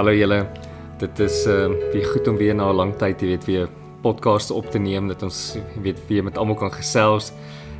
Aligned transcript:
Hallo 0.00 0.14
julle. 0.16 0.46
Dit 0.96 1.18
is 1.20 1.42
ehm 1.44 1.74
uh, 1.76 1.88
weer 1.92 2.06
goed 2.08 2.28
om 2.28 2.36
weer 2.36 2.54
na 2.54 2.70
'n 2.70 2.74
lang 2.74 2.92
tyd, 2.96 3.20
jy 3.20 3.26
weet, 3.26 3.44
weer 3.44 3.68
podcasts 4.00 4.50
op 4.50 4.70
te 4.70 4.78
neem 4.78 5.08
dat 5.08 5.22
ons 5.22 5.58
weet 5.82 5.98
weer 6.08 6.24
met 6.24 6.38
almal 6.38 6.56
kan 6.56 6.72
gesels. 6.72 7.32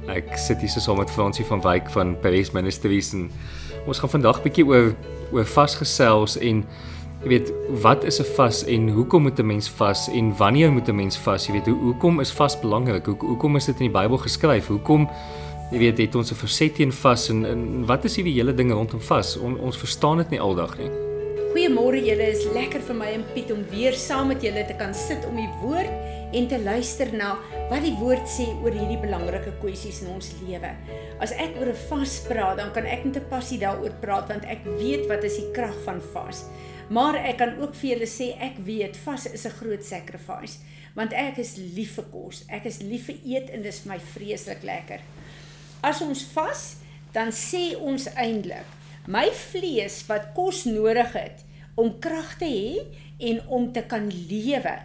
Ek 0.06 0.36
sit 0.36 0.60
hier 0.60 0.68
so 0.68 0.80
saam 0.80 0.98
met 0.98 1.10
Fransie 1.10 1.44
van 1.44 1.60
Wyk 1.60 1.88
van 1.90 2.20
Paris 2.20 2.50
Ministries 2.50 3.12
en 3.12 3.30
ons 3.86 3.98
gaan 3.98 4.10
vandag 4.10 4.42
bietjie 4.42 4.66
oor 4.66 4.92
oor 5.32 5.46
vasgesels 5.46 6.36
en 6.36 6.66
jy 7.22 7.28
weet, 7.28 7.52
wat 7.80 8.04
is 8.04 8.20
'n 8.20 8.28
vas 8.36 8.64
en 8.64 8.88
hoekom 8.88 9.22
moet 9.22 9.40
'n 9.40 9.46
mens 9.46 9.70
vas 9.70 10.08
en 10.08 10.36
wanneer 10.36 10.72
moet 10.72 10.88
'n 10.88 10.96
mens 10.96 11.16
vas? 11.16 11.46
Jy 11.46 11.52
weet, 11.52 11.66
hoe, 11.66 11.78
hoekom 11.82 12.20
is 12.20 12.32
vas 12.32 12.60
belangrik? 12.60 13.06
Hoe, 13.06 13.16
hoekom 13.16 13.56
is 13.56 13.64
dit 13.64 13.80
in 13.80 13.92
die 13.92 13.98
Bybel 14.00 14.18
geskryf? 14.18 14.66
Hoekom 14.66 15.08
jy 15.72 15.78
weet, 15.78 15.98
het 15.98 16.14
ons 16.14 16.30
'n 16.30 16.34
verset 16.36 16.74
teen 16.74 16.92
vas 16.92 17.28
en, 17.30 17.46
en 17.46 17.86
wat 17.86 18.04
is 18.04 18.16
hierdie 18.16 18.34
hele 18.34 18.54
dinge 18.54 18.74
rondom 18.74 19.00
vas? 19.00 19.38
On, 19.38 19.58
ons 19.58 19.76
verstaan 19.76 20.16
dit 20.16 20.30
nie 20.30 20.40
aldag 20.40 20.78
nie. 20.78 21.09
Goeiemôre 21.90 22.06
julle, 22.06 22.26
is 22.30 22.44
lekker 22.54 22.82
vir 22.86 22.94
my 22.94 23.06
en 23.16 23.22
Piet 23.34 23.48
om 23.50 23.64
weer 23.66 23.96
saam 23.98 24.28
met 24.30 24.44
julle 24.46 24.62
te 24.62 24.76
kan 24.78 24.92
sit 24.94 25.24
om 25.26 25.34
die 25.34 25.48
woord 25.58 25.90
en 26.38 26.44
te 26.46 26.60
luister 26.62 27.08
na 27.18 27.32
wat 27.66 27.82
die 27.82 27.96
woord 27.98 28.30
sê 28.30 28.46
oor 28.62 28.70
hierdie 28.70 29.00
belangrike 29.02 29.56
kwessies 29.58 29.98
in 30.04 30.12
ons 30.12 30.28
lewe. 30.38 30.70
As 31.18 31.34
ek 31.34 31.58
oor 31.58 31.72
'n 31.72 31.80
vas 31.88 32.14
praat, 32.28 32.60
dan 32.62 32.70
kan 32.70 32.86
ek 32.86 33.02
net 33.06 33.16
'n 33.16 33.26
passie 33.26 33.58
daaroor 33.58 33.90
praat 33.98 34.30
want 34.30 34.46
ek 34.46 34.62
weet 34.78 35.08
wat 35.08 35.24
is 35.24 35.40
die 35.42 35.50
krag 35.50 35.74
van 35.82 36.00
vas. 36.14 36.46
Maar 36.90 37.16
ek 37.26 37.38
kan 37.38 37.58
ook 37.58 37.74
vir 37.74 37.90
julle 37.90 38.06
sê 38.06 38.38
ek 38.38 38.62
weet 38.62 38.96
vas 38.96 39.26
is 39.26 39.46
'n 39.46 39.58
groot 39.58 39.82
sacrifice 39.82 40.58
want 40.94 41.12
ek 41.12 41.38
is 41.38 41.56
lief 41.56 41.98
vir 41.98 42.06
kos. 42.12 42.44
Ek 42.48 42.66
is 42.66 42.82
lief 42.82 43.06
vir 43.06 43.18
eet 43.26 43.50
en 43.50 43.62
dit 43.62 43.74
is 43.74 43.84
my 43.84 43.98
vreeslik 43.98 44.62
lekker. 44.62 45.00
As 45.82 46.00
ons 46.00 46.22
vas, 46.34 46.76
dan 47.12 47.32
sê 47.32 47.74
ons 47.74 48.06
eintlik 48.14 48.66
my 49.08 49.28
vlees 49.32 50.06
wat 50.06 50.34
kos 50.34 50.66
nodig 50.66 51.12
het 51.14 51.49
om 51.78 51.92
krag 52.02 52.36
te 52.40 52.48
hê 52.48 52.84
en 53.30 53.40
om 53.48 53.68
te 53.72 53.82
kan 53.86 54.08
lewe, 54.08 54.76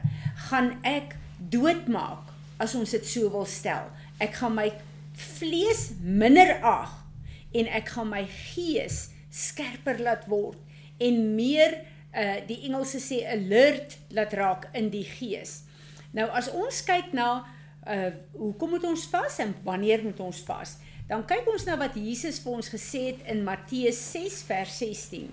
gaan 0.49 0.75
ek 0.85 1.15
doodmaak 1.39 2.31
as 2.61 2.75
ons 2.77 2.91
dit 2.95 3.07
so 3.07 3.29
wil 3.33 3.47
stel. 3.49 3.87
Ek 4.21 4.37
gaan 4.39 4.55
my 4.57 4.69
vlees 5.15 5.89
minder 6.03 6.57
ag 6.65 6.91
en 7.55 7.69
ek 7.71 7.91
gaan 7.95 8.11
my 8.11 8.23
gees 8.27 9.09
skerper 9.31 9.99
laat 10.03 10.27
word 10.31 10.59
en 11.03 11.21
meer 11.35 11.81
uh 12.15 12.39
die 12.47 12.61
Engelse 12.67 13.01
sê 13.03 13.23
alert 13.27 13.97
laat 14.15 14.33
raak 14.35 14.69
in 14.75 14.87
die 14.91 15.03
gees. 15.07 15.63
Nou 16.15 16.29
as 16.31 16.47
ons 16.51 16.81
kyk 16.87 17.11
na 17.15 17.29
uh 17.85 18.11
hoekom 18.35 18.75
moet 18.75 18.87
ons 18.87 19.07
vas 19.11 19.39
en 19.43 19.55
wanneer 19.63 20.03
moet 20.03 20.19
ons 20.23 20.43
vas? 20.47 20.77
Dan 21.09 21.25
kyk 21.27 21.47
ons 21.51 21.67
na 21.67 21.75
wat 21.77 21.97
Jesus 21.99 22.39
vir 22.41 22.55
ons 22.57 22.71
gesê 22.71 23.01
het 23.11 23.27
in 23.29 23.43
Matteus 23.45 23.99
6 24.15 24.39
vers 24.47 24.79
16. 24.81 25.27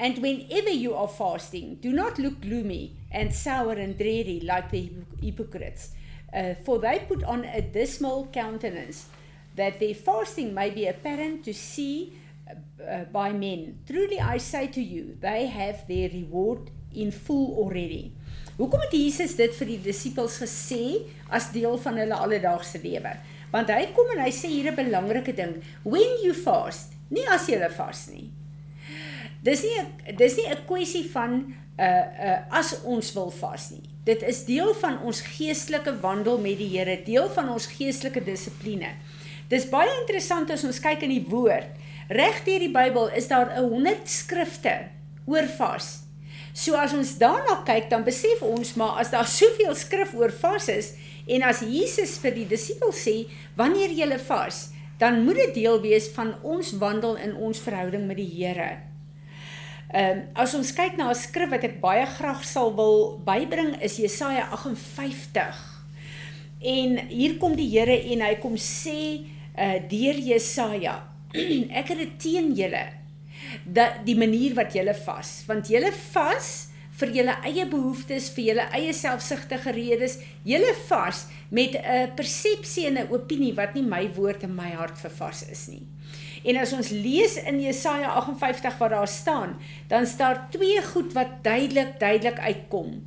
And 0.00 0.16
whenever 0.22 0.70
you 0.70 0.94
are 0.94 1.08
fasting, 1.08 1.76
do 1.82 1.92
not 1.92 2.18
look 2.18 2.40
gloomy 2.40 2.96
and 3.12 3.34
sour 3.34 3.74
and 3.74 3.98
dreary 3.98 4.40
like 4.40 4.70
the 4.70 4.90
hypocrites, 5.20 5.90
uh, 6.32 6.54
for 6.64 6.78
they 6.78 7.04
put 7.06 7.22
on 7.24 7.44
a 7.44 7.60
dismal 7.60 8.26
countenance, 8.32 9.08
that 9.56 9.78
their 9.78 9.92
fasting 9.92 10.54
may 10.54 10.70
be 10.70 10.86
apparent 10.86 11.44
to 11.44 11.52
see 11.52 12.14
uh, 12.48 13.04
by 13.12 13.30
men. 13.30 13.80
Truly 13.86 14.18
I 14.18 14.38
say 14.38 14.68
to 14.68 14.80
you, 14.80 15.18
they 15.20 15.46
have 15.48 15.86
their 15.86 16.08
reward 16.08 16.70
in 16.94 17.10
full 17.10 17.58
already. 17.60 18.14
Hoekom 18.56 18.80
het 18.80 18.96
Jesus 18.96 19.36
dit 19.36 19.52
vir 19.52 19.68
die 19.74 19.78
disippels 19.84 20.40
gesê 20.40 20.82
as 21.28 21.52
deel 21.52 21.76
van 21.84 22.00
hulle 22.00 22.16
alledaagse 22.24 22.80
lewe? 22.80 23.14
Want 23.52 23.68
hy 23.68 23.90
kom 23.92 24.16
en 24.16 24.24
hy 24.24 24.32
sê 24.32 24.48
hier 24.48 24.72
'n 24.72 24.80
belangrike 24.80 25.36
ding, 25.36 25.60
when 25.84 26.24
you 26.24 26.32
fast, 26.32 26.96
nie 27.10 27.28
as 27.28 27.48
jy 27.48 27.60
vas 27.76 28.08
nie. 28.08 28.30
Dis 29.42 29.62
nie 29.62 30.16
dis 30.16 30.36
nie 30.36 30.48
'n 30.48 30.64
kwessie 30.66 31.04
van 31.10 31.30
'n 31.32 31.54
uh, 31.78 31.86
uh 31.86 32.58
as 32.58 32.82
ons 32.82 33.12
wil 33.12 33.30
vas 33.30 33.70
nie. 33.70 33.88
Dit 34.04 34.22
is 34.22 34.44
deel 34.44 34.74
van 34.74 35.00
ons 35.02 35.20
geestelike 35.20 36.00
wandel 36.00 36.38
met 36.38 36.58
die 36.58 36.78
Here, 36.78 37.02
deel 37.04 37.28
van 37.28 37.48
ons 37.48 37.66
geestelike 37.66 38.24
dissipline. 38.24 38.94
Dis 39.48 39.68
baie 39.68 39.90
interessant 40.00 40.50
as 40.50 40.64
ons 40.64 40.80
kyk 40.80 41.02
in 41.02 41.10
die 41.10 41.26
woord. 41.28 41.68
Reg 42.08 42.44
deur 42.44 42.58
die 42.58 42.72
Bybel 42.72 43.08
is 43.08 43.28
daar 43.28 43.50
'n 43.56 43.68
100 43.68 44.08
skrifte 44.08 44.88
oor 45.26 45.46
vas. 45.58 46.02
So 46.52 46.74
as 46.74 46.92
ons 46.92 47.18
daarna 47.18 47.62
kyk, 47.64 47.90
dan 47.90 48.04
besef 48.04 48.42
ons 48.42 48.74
maar 48.74 48.98
as 48.98 49.10
daar 49.10 49.26
soveel 49.26 49.74
skrif 49.74 50.14
oor 50.14 50.32
vas 50.32 50.68
is, 50.68 50.94
En 51.30 51.44
as 51.46 51.62
Jesus 51.62 52.16
vir 52.22 52.34
die 52.34 52.46
disippels 52.50 53.04
sê, 53.04 53.16
wanneer 53.58 53.92
jy 53.94 54.18
vas, 54.26 54.70
dan 54.98 55.22
moet 55.24 55.38
dit 55.44 55.60
deel 55.62 55.80
wees 55.80 56.08
van 56.16 56.34
ons 56.42 56.72
wandel 56.80 57.16
in 57.22 57.36
ons 57.36 57.60
verhouding 57.62 58.06
met 58.08 58.18
die 58.18 58.28
Here. 58.28 58.89
Ehm 59.90 60.18
um, 60.18 60.26
as 60.38 60.54
ons 60.54 60.70
kyk 60.70 60.94
na 60.96 61.10
'n 61.10 61.18
skrif 61.18 61.50
wat 61.50 61.64
ek 61.66 61.80
baie 61.82 62.06
graag 62.06 62.44
sal 62.46 62.70
wil 62.78 63.18
bybring 63.26 63.74
is 63.82 63.98
Jesaja 63.98 64.46
58. 64.54 65.58
En 66.62 67.08
hier 67.08 67.38
kom 67.38 67.56
die 67.56 67.66
Here 67.66 67.98
en 68.12 68.22
hy 68.22 68.36
kom 68.38 68.54
sê 68.54 69.26
uh 69.58 69.78
deur 69.90 70.14
Jesaja, 70.14 71.02
ek 71.80 71.90
het 71.90 71.98
dit 71.98 72.14
teen 72.22 72.54
julle 72.54 72.86
dat 73.64 74.06
die 74.06 74.14
manier 74.14 74.54
wat 74.54 74.74
julle 74.78 74.94
vas, 74.94 75.42
want 75.48 75.66
julle 75.66 75.90
vas 76.12 76.70
vir 77.00 77.10
julle 77.16 77.34
eie 77.48 77.66
behoeftes, 77.66 78.30
vir 78.36 78.44
julle 78.44 78.66
eie 78.76 78.92
selfsugtige 78.94 79.72
redes, 79.74 80.20
julle 80.44 80.70
vas 80.86 81.26
met 81.50 81.74
'n 81.74 82.14
persepsie 82.14 82.86
en 82.86 82.98
'n 82.98 83.10
opinie 83.10 83.54
wat 83.54 83.74
nie 83.74 83.82
my 83.82 84.06
woord 84.14 84.44
en 84.44 84.54
my 84.54 84.70
hart 84.70 84.98
vervas 84.98 85.42
is 85.50 85.66
nie. 85.68 85.82
En 86.44 86.56
as 86.56 86.72
ons 86.72 86.88
lees 86.88 87.36
in 87.44 87.60
Jesaja 87.60 88.14
58 88.16 88.78
wat 88.80 88.90
daar 88.94 89.08
staan, 89.08 89.56
dan 89.88 90.06
staan 90.06 90.46
twee 90.50 90.82
goed 90.82 91.12
wat 91.12 91.40
duidelik 91.42 91.98
duidelik 92.00 92.38
uitkom. 92.38 93.00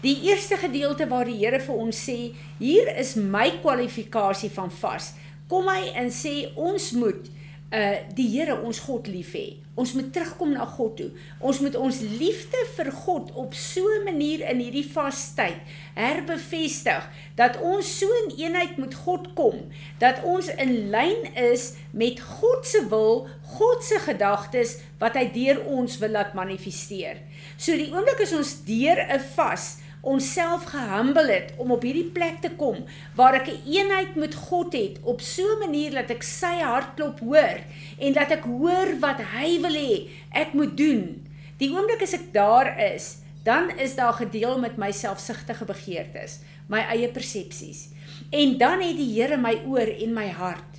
Die 0.00 0.16
eerste 0.30 0.56
gedeelte 0.56 1.08
waar 1.08 1.28
die 1.28 1.36
Here 1.40 1.60
vir 1.60 1.74
ons 1.74 1.98
sê, 2.08 2.32
hier 2.58 2.88
is 2.96 3.14
my 3.18 3.50
kwalifikasie 3.62 4.50
van 4.54 4.70
vas. 4.80 5.12
Kom 5.48 5.68
hy 5.68 5.90
en 5.96 6.08
sê 6.12 6.48
ons 6.56 6.92
moet 6.96 7.28
uh 7.68 7.96
die 8.16 8.28
Here 8.32 8.54
ons 8.64 8.80
God 8.80 9.08
lief 9.12 9.34
hê. 9.36 9.58
Ons 9.78 9.92
moet 9.94 10.08
terugkom 10.12 10.54
na 10.56 10.64
God 10.66 10.96
toe. 10.98 11.08
Ons 11.44 11.60
moet 11.62 11.76
ons 11.76 11.98
liefde 12.18 12.60
vir 12.74 12.88
God 13.04 13.28
op 13.36 13.54
so 13.54 13.84
'n 13.98 14.04
manier 14.08 14.40
in 14.48 14.60
hierdie 14.64 14.86
vastyd 14.88 15.60
herbevestig 15.94 17.04
dat 17.36 17.60
ons 17.60 17.98
so 17.98 18.06
in 18.24 18.32
eenheid 18.38 18.78
met 18.78 18.94
God 18.94 19.34
kom, 19.34 19.68
dat 19.98 20.22
ons 20.24 20.48
in 20.48 20.90
lyn 20.90 21.34
is 21.34 21.76
met 21.92 22.20
God 22.20 22.66
se 22.66 22.88
wil, 22.88 23.28
God 23.42 23.84
se 23.84 23.98
gedagtes 23.98 24.78
wat 24.98 25.14
hy 25.14 25.30
deur 25.32 25.64
ons 25.66 25.98
wil 25.98 26.10
laat 26.10 26.34
manifesteer. 26.34 27.20
So 27.56 27.76
die 27.76 27.92
oomblik 27.92 28.20
as 28.20 28.32
ons 28.32 28.64
deur 28.64 28.96
'n 28.96 29.20
vas 29.36 29.78
onsself 30.08 30.64
gehumble 30.72 31.26
het 31.28 31.52
om 31.60 31.72
op 31.74 31.84
hierdie 31.84 32.08
plek 32.16 32.40
te 32.40 32.50
kom 32.56 32.80
waar 33.18 33.36
ek 33.40 33.48
'n 33.52 33.62
eenheid 33.76 34.16
met 34.16 34.34
God 34.34 34.72
het 34.72 34.96
op 35.02 35.20
so 35.20 35.44
'n 35.54 35.64
manier 35.66 35.92
dat 35.92 36.10
ek 36.10 36.22
sy 36.22 36.54
hartklop 36.64 37.20
hoor 37.20 37.58
en 37.98 38.12
dat 38.12 38.30
ek 38.30 38.44
hoor 38.44 38.98
wat 39.00 39.20
hy 39.36 39.60
wil 39.60 39.76
hê 39.76 40.08
ek 40.32 40.52
moet 40.52 40.76
doen. 40.76 41.26
Die 41.58 41.70
oomblik 41.70 42.02
as 42.02 42.14
ek 42.14 42.32
daar 42.32 42.78
is, 42.94 43.18
dan 43.44 43.70
is 43.78 43.94
daar 43.94 44.12
gedeel 44.12 44.58
met 44.58 44.76
my 44.76 44.92
selfsugtige 44.92 45.64
begeertes, 45.64 46.40
my 46.66 46.78
eie 46.78 47.08
persepsies. 47.08 47.88
En 48.30 48.58
dan 48.58 48.80
het 48.80 48.96
die 48.96 49.12
Here 49.20 49.36
my 49.36 49.60
oor 49.66 49.88
en 49.88 50.12
my 50.12 50.28
hart. 50.28 50.78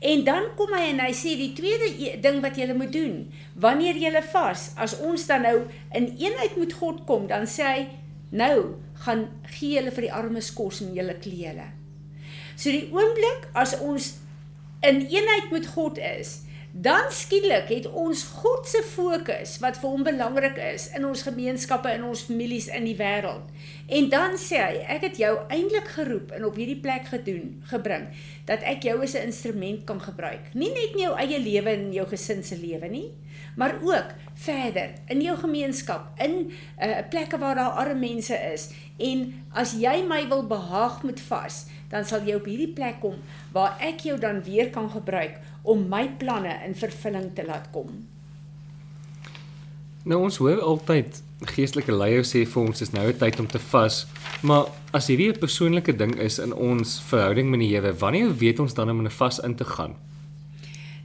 En 0.00 0.24
dan 0.24 0.42
kom 0.56 0.72
hy 0.72 0.86
en 0.90 1.00
hy 1.00 1.12
sê 1.12 1.36
die 1.36 1.52
tweede 1.52 1.88
e-, 1.92 2.20
ding 2.20 2.40
wat 2.40 2.56
jy 2.56 2.72
moet 2.72 2.92
doen, 2.92 3.32
wanneer 3.54 3.96
jy 4.00 4.22
vas, 4.32 4.70
as 4.76 4.96
ons 4.98 5.26
dan 5.26 5.42
nou 5.42 5.56
in 5.92 6.16
eenheid 6.16 6.56
met 6.56 6.72
God 6.72 7.04
kom, 7.04 7.26
dan 7.26 7.44
sê 7.44 7.62
hy 7.62 7.86
Nou 8.30 8.76
gaan 9.04 9.26
gee 9.56 9.78
hulle 9.78 9.92
vir 9.94 10.06
die 10.06 10.14
armes 10.14 10.52
kos 10.54 10.80
en 10.84 10.94
julle 10.94 11.16
klere. 11.22 11.72
So 12.54 12.70
die 12.70 12.90
oomblik 12.92 13.48
as 13.56 13.74
ons 13.80 14.14
in 14.86 15.02
eenheid 15.08 15.50
met 15.52 15.66
God 15.74 15.98
is, 15.98 16.40
dan 16.70 17.08
skielik 17.10 17.66
het 17.66 17.86
ons 17.86 18.22
God 18.38 18.68
se 18.70 18.82
fokus 18.86 19.56
wat 19.58 19.78
vir 19.80 19.90
hom 19.90 20.04
belangrik 20.06 20.58
is 20.62 20.86
in 20.94 21.02
ons 21.08 21.24
gemeenskappe, 21.26 21.90
in 21.90 22.04
ons 22.06 22.22
families 22.28 22.68
in 22.70 22.86
die 22.86 22.94
wêreld. 22.94 23.48
En 23.90 24.06
dan 24.12 24.36
sê 24.38 24.60
hy, 24.62 24.76
ek 24.94 25.08
het 25.08 25.18
jou 25.18 25.32
eintlik 25.50 25.90
geroep 25.96 26.30
en 26.36 26.46
op 26.46 26.60
hierdie 26.60 26.78
plek 26.78 27.10
gedoen, 27.10 27.56
gebring 27.72 28.06
dat 28.46 28.62
ek 28.62 28.86
jou 28.86 29.00
as 29.02 29.16
'n 29.18 29.26
instrument 29.32 29.84
kan 29.84 30.00
gebruik. 30.00 30.54
Nie 30.54 30.70
net 30.70 30.94
in 30.94 31.10
jou 31.10 31.14
eie 31.18 31.38
lewe 31.38 31.70
en 31.70 31.92
jou 31.92 32.06
gesin 32.06 32.42
se 32.42 32.56
lewe 32.56 32.88
nie, 32.88 33.10
maar 33.56 33.78
ook 33.82 34.14
verder 34.34 34.90
in 35.08 35.20
jou 35.20 35.36
gemeenskap, 35.38 36.06
in 36.18 36.52
uh, 36.80 37.00
plekke 37.10 37.38
waar 37.38 37.54
daar 37.54 37.76
arme 37.82 37.98
mense 37.98 38.36
is. 38.52 38.70
En 38.98 39.26
as 39.52 39.74
jy 39.80 40.02
my 40.08 40.28
wil 40.28 40.46
behaag 40.46 41.02
met 41.02 41.20
vas, 41.20 41.66
dan 41.90 42.04
sal 42.06 42.24
jy 42.24 42.38
op 42.38 42.46
hierdie 42.48 42.72
plek 42.72 43.00
kom 43.02 43.18
waar 43.52 43.76
ek 43.82 44.04
jou 44.06 44.18
dan 44.20 44.42
weer 44.46 44.70
kan 44.70 44.90
gebruik 44.90 45.40
om 45.62 45.88
my 45.90 46.06
planne 46.18 46.54
in 46.66 46.76
vervulling 46.78 47.32
te 47.34 47.44
laat 47.44 47.68
kom. 47.74 47.90
Nou 50.08 50.22
ons 50.24 50.38
hoor 50.40 50.62
altyd 50.64 51.18
geestelike 51.54 51.92
leiers 51.92 52.32
sê 52.32 52.44
vir 52.48 52.62
ons 52.62 52.80
is 52.80 52.92
nou 52.92 53.06
'n 53.08 53.18
tyd 53.18 53.40
om 53.40 53.46
te 53.46 53.58
vas, 53.58 54.06
maar 54.42 54.66
as 54.92 55.08
hierdie 55.08 55.32
'n 55.32 55.38
persoonlike 55.38 55.96
ding 55.96 56.16
is 56.18 56.38
in 56.38 56.52
ons 56.54 57.00
verhouding 57.00 57.50
met 57.50 57.60
die 57.60 57.68
Here, 57.68 57.92
wanneer 57.92 58.36
weet 58.36 58.60
ons 58.60 58.74
dan 58.74 58.90
om 58.90 59.00
in 59.00 59.06
'n 59.06 59.10
vas 59.10 59.38
in 59.38 59.54
te 59.54 59.64
gaan? 59.64 59.96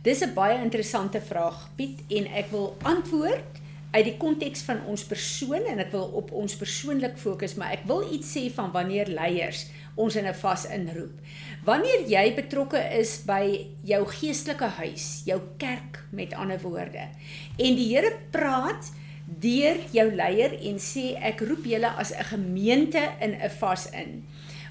Dis 0.05 0.21
'n 0.21 0.33
baie 0.33 0.61
interessante 0.61 1.21
vraag, 1.21 1.69
Piet, 1.75 1.99
en 2.07 2.27
ek 2.27 2.51
wil 2.51 2.77
antwoord 2.83 3.57
uit 3.91 4.05
die 4.05 4.17
konteks 4.17 4.61
van 4.61 4.83
ons 4.85 5.03
persoon 5.03 5.65
en 5.65 5.79
ek 5.79 5.91
wil 5.91 6.05
op 6.19 6.31
ons 6.31 6.55
persoonlik 6.55 7.17
fokus, 7.17 7.55
maar 7.55 7.71
ek 7.71 7.87
wil 7.89 8.13
iets 8.13 8.37
sê 8.37 8.53
van 8.53 8.69
wanneer 8.71 9.07
leiers 9.07 9.65
ons 9.95 10.15
in 10.15 10.27
'n 10.27 10.33
vas 10.33 10.65
inroep. 10.65 11.15
Wanneer 11.63 12.05
jy 12.07 12.35
betrokke 12.35 12.77
is 12.99 13.23
by 13.25 13.65
jou 13.81 14.05
geestelike 14.05 14.69
huis, 14.77 15.23
jou 15.25 15.41
kerk 15.57 16.05
met 16.11 16.33
ander 16.33 16.61
woorde, 16.61 17.09
en 17.57 17.75
die 17.75 17.95
Here 17.95 18.13
praat 18.31 18.91
deur 19.25 19.77
jou 19.91 20.11
leier 20.11 20.53
en 20.53 20.77
sê 20.77 21.17
ek 21.17 21.41
roep 21.41 21.65
julle 21.65 21.89
as 21.97 22.11
'n 22.11 22.23
gemeente 22.23 23.01
in 23.21 23.33
'n 23.41 23.49
vas 23.49 23.89
in. 23.91 24.23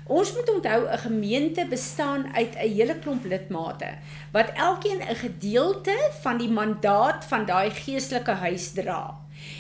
Ons 0.06 0.34
moet 0.36 0.48
onthou 0.54 0.84
'n 0.84 0.98
gemeente 0.98 1.66
bestaan 1.66 2.34
uit 2.34 2.54
'n 2.56 2.68
hele 2.76 2.98
klomp 2.98 3.24
lidmate 3.24 3.90
wat 4.32 4.52
elkeen 4.54 5.00
'n 5.00 5.16
gedeelte 5.16 5.96
van 6.20 6.36
die 6.38 6.48
mandaat 6.48 7.24
van 7.24 7.46
daai 7.46 7.70
geestelike 7.70 8.30
huis 8.30 8.72
dra. 8.72 9.16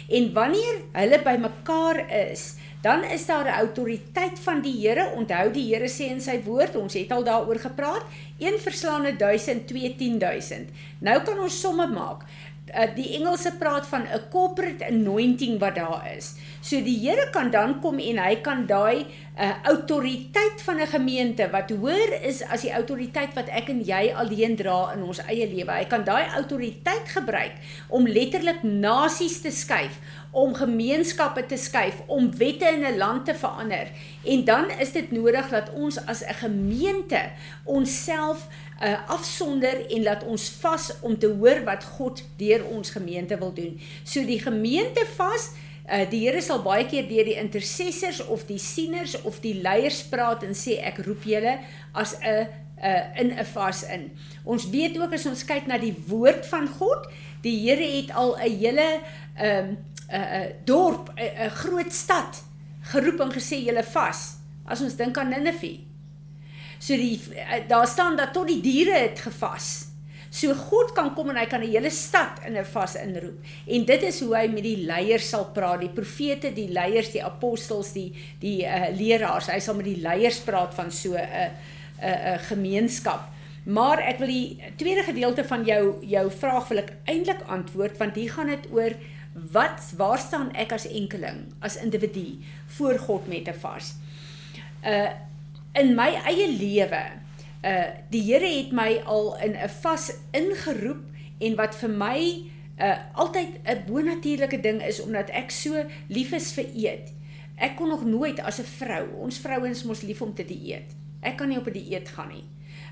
En 0.08 0.32
wanneer 0.32 0.76
hulle 0.92 1.22
bymekaar 1.22 2.10
is, 2.30 2.54
dan 2.80 3.04
is 3.04 3.26
daar 3.26 3.44
'n 3.44 3.58
autoriteit 3.58 4.38
van 4.38 4.60
die 4.60 4.88
Here. 4.88 5.12
Onthou 5.16 5.50
die 5.52 5.74
Here 5.74 5.88
sê 5.88 6.10
in 6.10 6.20
sy 6.20 6.42
woord, 6.42 6.76
ons 6.76 6.94
het 6.94 7.12
al 7.12 7.24
daaroor 7.24 7.58
gepraat, 7.58 8.04
een 8.38 8.58
verslaande 8.58 9.16
1000, 9.16 9.66
twee 9.66 9.96
10000. 9.96 10.68
Nou 10.98 11.22
kan 11.22 11.40
ons 11.40 11.60
somme 11.60 11.86
maak. 11.86 12.22
Uh, 12.74 12.94
die 12.94 13.16
Engelse 13.16 13.52
praat 13.58 13.86
van 13.86 14.02
'n 14.02 14.28
corporate 14.30 14.84
anointing 14.84 15.58
wat 15.58 15.74
daar 15.74 16.12
is. 16.16 16.34
So 16.64 16.80
die 16.80 16.96
Here 16.96 17.28
kan 17.28 17.50
dan 17.52 17.74
kom 17.84 17.98
en 18.00 18.18
hy 18.24 18.38
kan 18.40 18.64
daai 18.64 19.04
'n 19.04 19.06
uh, 19.36 19.56
autoriteit 19.68 20.62
van 20.64 20.80
'n 20.80 20.86
gemeente 20.86 21.50
wat 21.52 21.70
hoër 21.70 22.24
is 22.24 22.40
as 22.40 22.62
die 22.64 22.72
autoriteit 22.72 23.34
wat 23.34 23.48
ek 23.52 23.68
en 23.68 23.84
jy 23.84 24.12
alleen 24.16 24.56
dra 24.56 24.94
in 24.96 25.02
ons 25.02 25.20
eie 25.28 25.44
lewe. 25.44 25.72
Hy 25.72 25.84
kan 25.84 26.04
daai 26.04 26.24
autoriteit 26.40 27.04
gebruik 27.04 27.52
om 27.88 28.06
letterlik 28.08 28.62
nasies 28.62 29.40
te 29.40 29.50
skuif 29.50 30.00
om 30.34 30.54
gemeenskappe 30.54 31.46
te 31.46 31.56
skuif, 31.56 32.00
om 32.06 32.30
wette 32.36 32.66
in 32.66 32.84
'n 32.84 32.96
land 32.96 33.24
te 33.24 33.34
verander. 33.34 33.90
En 34.24 34.44
dan 34.44 34.70
is 34.70 34.92
dit 34.92 35.10
nodig 35.10 35.48
dat 35.48 35.72
ons 35.72 36.06
as 36.06 36.24
'n 36.24 36.34
gemeente 36.34 37.30
onsself 37.64 38.48
uh, 38.82 39.08
afsonder 39.08 39.86
en 39.90 40.02
laat 40.02 40.24
ons 40.24 40.50
vas 40.60 40.92
om 41.00 41.18
te 41.18 41.26
hoor 41.26 41.64
wat 41.64 41.84
God 41.84 42.22
deur 42.36 42.64
ons 42.64 42.90
gemeente 42.90 43.38
wil 43.38 43.52
doen. 43.52 43.80
So 44.02 44.24
die 44.24 44.40
gemeente 44.40 45.06
vas 45.16 45.50
Uh, 45.84 46.06
die 46.08 46.22
Here 46.24 46.40
sal 46.40 46.62
baie 46.64 46.86
keer 46.88 47.04
deur 47.08 47.26
die 47.28 47.36
intercessors 47.36 48.22
of 48.32 48.46
die 48.48 48.58
sieners 48.58 49.18
of 49.28 49.42
die 49.44 49.58
leiers 49.60 50.00
praat 50.08 50.42
en 50.46 50.56
sê 50.56 50.78
ek 50.80 51.02
roep 51.04 51.26
julle 51.28 51.58
as 51.92 52.14
'n 52.24 52.46
uh, 52.80 53.20
in 53.20 53.36
'n 53.36 53.44
vas 53.44 53.82
in. 53.84 54.10
Ons 54.44 54.70
weet 54.70 54.96
ook 54.98 55.12
as 55.12 55.26
ons 55.26 55.44
kyk 55.44 55.66
na 55.66 55.78
die 55.78 55.94
woord 56.08 56.46
van 56.46 56.68
God, 56.68 57.06
die 57.42 57.68
Here 57.68 57.84
het 57.84 58.10
al 58.16 58.36
'n 58.36 58.58
hele 58.58 59.00
ehm 59.36 59.68
um, 59.68 59.76
'n 60.08 60.20
uh, 60.20 60.40
uh, 60.40 60.50
dorp, 60.64 61.12
'n 61.16 61.20
uh, 61.20 61.44
uh, 61.44 61.50
groot 61.50 61.92
stad 61.92 62.44
geroep 62.80 63.20
en 63.20 63.32
gesê 63.32 63.56
julle 63.64 63.84
vas. 63.84 64.36
As 64.64 64.80
ons 64.80 64.96
dink 64.96 65.18
aan 65.18 65.28
Ninive. 65.28 65.80
So 66.78 66.96
die 66.96 67.20
uh, 67.32 67.68
daar 67.68 67.86
staan 67.86 68.16
dat 68.16 68.32
tot 68.32 68.46
die 68.46 68.60
diere 68.60 68.96
het 68.98 69.20
gevas. 69.20 69.93
So 70.34 70.50
God 70.58 70.90
kan 70.96 71.12
kom 71.14 71.30
en 71.30 71.38
hy 71.38 71.46
kan 71.46 71.62
'n 71.62 71.70
hele 71.70 71.90
stad 71.90 72.40
in 72.46 72.56
'n 72.56 72.64
vas 72.64 72.96
inroep. 72.96 73.38
En 73.66 73.84
dit 73.84 74.02
is 74.02 74.20
hoe 74.20 74.36
hy 74.36 74.48
met 74.48 74.62
die 74.62 74.84
leiers 74.86 75.28
sal 75.28 75.46
praat, 75.54 75.80
die 75.80 75.94
profete, 75.94 76.52
die 76.52 76.68
leiers, 76.68 77.12
die 77.12 77.22
apostels, 77.22 77.92
die 77.92 78.12
die 78.40 78.64
uh, 78.66 78.90
leraars. 78.90 79.46
Hy 79.46 79.60
sal 79.60 79.74
met 79.74 79.84
die 79.84 80.00
leiers 80.02 80.40
praat 80.40 80.74
van 80.74 80.90
so 80.90 81.14
'n 81.14 81.22
uh, 81.22 81.46
'n 81.46 81.52
uh, 82.02 82.32
uh, 82.32 82.38
gemeenskap. 82.50 83.30
Maar 83.64 83.98
ek 83.98 84.18
wil 84.18 84.28
die 84.28 84.62
tweede 84.76 85.02
gedeelte 85.02 85.44
van 85.44 85.64
jou 85.64 86.04
jou 86.04 86.30
vraag 86.30 86.68
wil 86.68 86.78
ek 86.78 86.92
eintlik 87.04 87.42
antwoord 87.46 87.96
want 87.98 88.14
hier 88.14 88.32
gaan 88.32 88.46
dit 88.46 88.66
oor 88.72 88.92
wat 89.52 89.80
waar 89.96 90.18
staan 90.18 90.52
ek 90.52 90.72
as 90.72 90.86
enkeling, 90.86 91.46
as 91.60 91.76
individu 91.76 92.38
voor 92.76 92.98
God 92.98 93.28
met 93.28 93.48
'n 93.48 93.60
vas? 93.60 93.94
Uh 94.84 95.10
in 95.74 95.94
my 95.94 96.14
eie 96.26 96.46
lewe, 96.46 97.02
uh 97.64 97.90
die 98.10 98.22
Here 98.22 98.46
het 98.46 98.72
my 98.72 99.00
al 99.04 99.36
in 99.40 99.56
'n 99.56 99.68
vas 99.80 100.12
ingeroep 100.32 101.04
en 101.40 101.56
wat 101.56 101.74
vir 101.74 101.90
my 101.90 102.20
uh 102.78 102.98
altyd 103.14 103.60
'n 103.64 103.84
bonatuurlike 103.86 104.60
ding 104.60 104.82
is 104.82 105.00
omdat 105.00 105.30
ek 105.30 105.50
so 105.50 105.84
lief 106.08 106.32
is 106.32 106.52
vir 106.52 106.66
eet. 106.74 107.12
Ek 107.56 107.76
kon 107.76 107.88
nog 107.88 108.04
nooit 108.04 108.40
as 108.40 108.58
'n 108.58 108.64
vrou, 108.64 109.08
ons 109.18 109.38
vrouens 109.38 109.84
mos 109.84 110.02
lief 110.02 110.22
om 110.22 110.34
te 110.34 110.44
dieet. 110.44 110.94
Ek 111.20 111.36
kan 111.36 111.48
nie 111.48 111.58
op 111.58 111.66
'n 111.66 111.72
die 111.72 111.84
dieet 111.84 112.08
gaan 112.08 112.28
nie. 112.28 112.44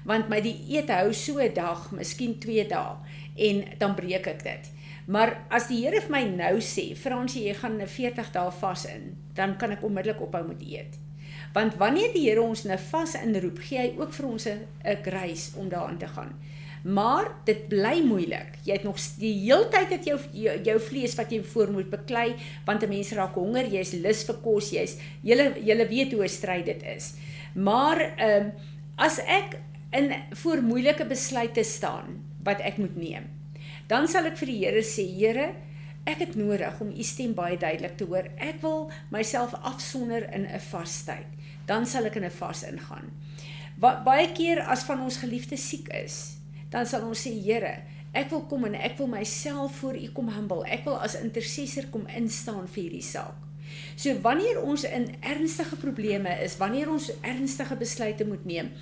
Want 0.05 0.29
my 0.29 0.41
dieet 0.41 0.89
hou 0.89 1.13
so 1.13 1.39
'n 1.39 1.55
dag, 1.55 1.91
miskien 1.91 2.39
2 2.39 2.67
dae 2.67 2.97
en 3.37 3.65
dan 3.79 3.95
breek 3.95 4.27
ek 4.27 4.43
dit. 4.43 4.71
Maar 5.07 5.47
as 5.51 5.67
die 5.69 5.83
Here 5.85 6.01
vir 6.01 6.11
my 6.11 6.23
nou 6.25 6.61
sê, 6.61 6.97
Fransie, 6.97 7.49
jy 7.49 7.55
gaan 7.55 7.81
'n 7.81 7.87
40 7.87 8.33
dae 8.33 8.51
vas 8.51 8.85
in, 8.87 9.17
dan 9.35 9.57
kan 9.57 9.71
ek 9.71 9.83
onmiddellik 9.83 10.21
ophou 10.21 10.47
met 10.47 10.63
eet. 10.63 10.99
Want 11.52 11.76
wanneer 11.76 12.12
die 12.12 12.28
Here 12.28 12.43
ons 12.43 12.64
'n 12.64 12.78
vas 12.78 13.14
inroep, 13.14 13.58
gee 13.58 13.78
hy 13.78 13.94
ook 13.99 14.12
vir 14.12 14.26
ons 14.26 14.46
'n 14.46 14.96
grace 15.02 15.52
om 15.56 15.69
daarin 15.69 15.99
te 15.99 16.08
gaan. 16.08 16.32
Maar 16.82 17.31
dit 17.44 17.69
bly 17.69 18.02
moeilik. 18.02 18.58
Jy 18.66 18.72
het 18.72 18.82
nog 18.82 18.99
die 19.19 19.32
heeltyd 19.44 19.90
het 19.90 20.04
jou, 20.04 20.19
jou 20.32 20.62
jou 20.62 20.81
vlees 20.81 21.14
wat 21.14 21.31
jy 21.31 21.43
voor 21.44 21.70
moet 21.70 21.90
beklei 21.90 22.34
want 22.64 22.82
'n 22.82 22.88
mens 22.88 23.12
raak 23.12 23.34
honger, 23.34 23.66
jy's 23.66 23.93
lus 23.93 24.25
vir 24.25 24.38
kos, 24.43 24.70
jy's 24.70 24.96
jy 25.22 25.37
jy 25.62 25.88
weet 25.88 26.12
hoe 26.12 26.25
'n 26.25 26.28
stryd 26.28 26.64
dit 26.66 26.82
is. 26.82 27.14
Maar 27.54 28.00
ehm 28.16 28.43
um, 28.43 28.52
as 28.96 29.19
ek 29.19 29.58
in 29.93 30.12
voor 30.31 30.62
moeilike 30.62 31.04
besluite 31.04 31.64
staan 31.64 32.25
wat 32.43 32.60
ek 32.60 32.78
moet 32.78 32.97
neem, 32.97 33.25
dan 33.87 34.09
sal 34.09 34.26
ek 34.26 34.37
vir 34.37 34.47
die 34.47 34.64
Here 34.64 34.82
sê, 34.82 35.04
Here, 35.18 35.54
ek 36.04 36.18
het 36.18 36.35
nodig 36.35 36.80
om 36.80 36.90
u 36.90 37.02
stem 37.02 37.35
baie 37.35 37.59
duidelik 37.59 37.97
te 37.97 38.04
hoor. 38.04 38.26
Ek 38.37 38.61
wil 38.62 38.90
myself 39.11 39.54
afsonder 39.62 40.26
in 40.35 40.47
'n 40.47 40.61
vastyd. 40.71 41.28
Dan 41.73 41.88
sal 41.88 42.09
ek 42.11 42.19
in 42.21 42.29
'n 42.29 42.37
vas 42.38 42.62
ingaan. 42.69 43.09
Wat 43.81 44.05
baie 44.05 44.29
keer 44.37 44.61
as 44.61 44.85
van 44.85 45.00
ons 45.00 45.17
geliefdes 45.17 45.64
siek 45.69 45.88
is, 45.88 46.37
dan 46.71 46.87
sal 46.87 47.07
ons 47.09 47.26
sê, 47.26 47.33
Here, 47.33 47.83
ek 48.12 48.31
wil 48.31 48.45
kom 48.47 48.64
en 48.64 48.75
ek 48.75 48.99
wil 48.99 49.09
myself 49.09 49.76
voor 49.81 49.97
u 49.97 50.09
kom 50.12 50.29
humble. 50.29 50.64
Ek 50.69 50.85
wil 50.85 51.00
as 51.00 51.14
intercessor 51.14 51.88
kom 51.91 52.07
instaan 52.07 52.69
vir 52.69 52.83
hierdie 52.83 53.02
saak. 53.02 53.37
So 53.97 54.12
wanneer 54.21 54.61
ons 54.62 54.85
in 54.85 55.17
ernstige 55.21 55.76
probleme 55.76 56.29
is, 56.45 56.59
wanneer 56.59 56.91
ons 56.91 57.11
ernstige 57.23 57.76
besluite 57.76 58.25
moet 58.25 58.45
neem 58.45 58.73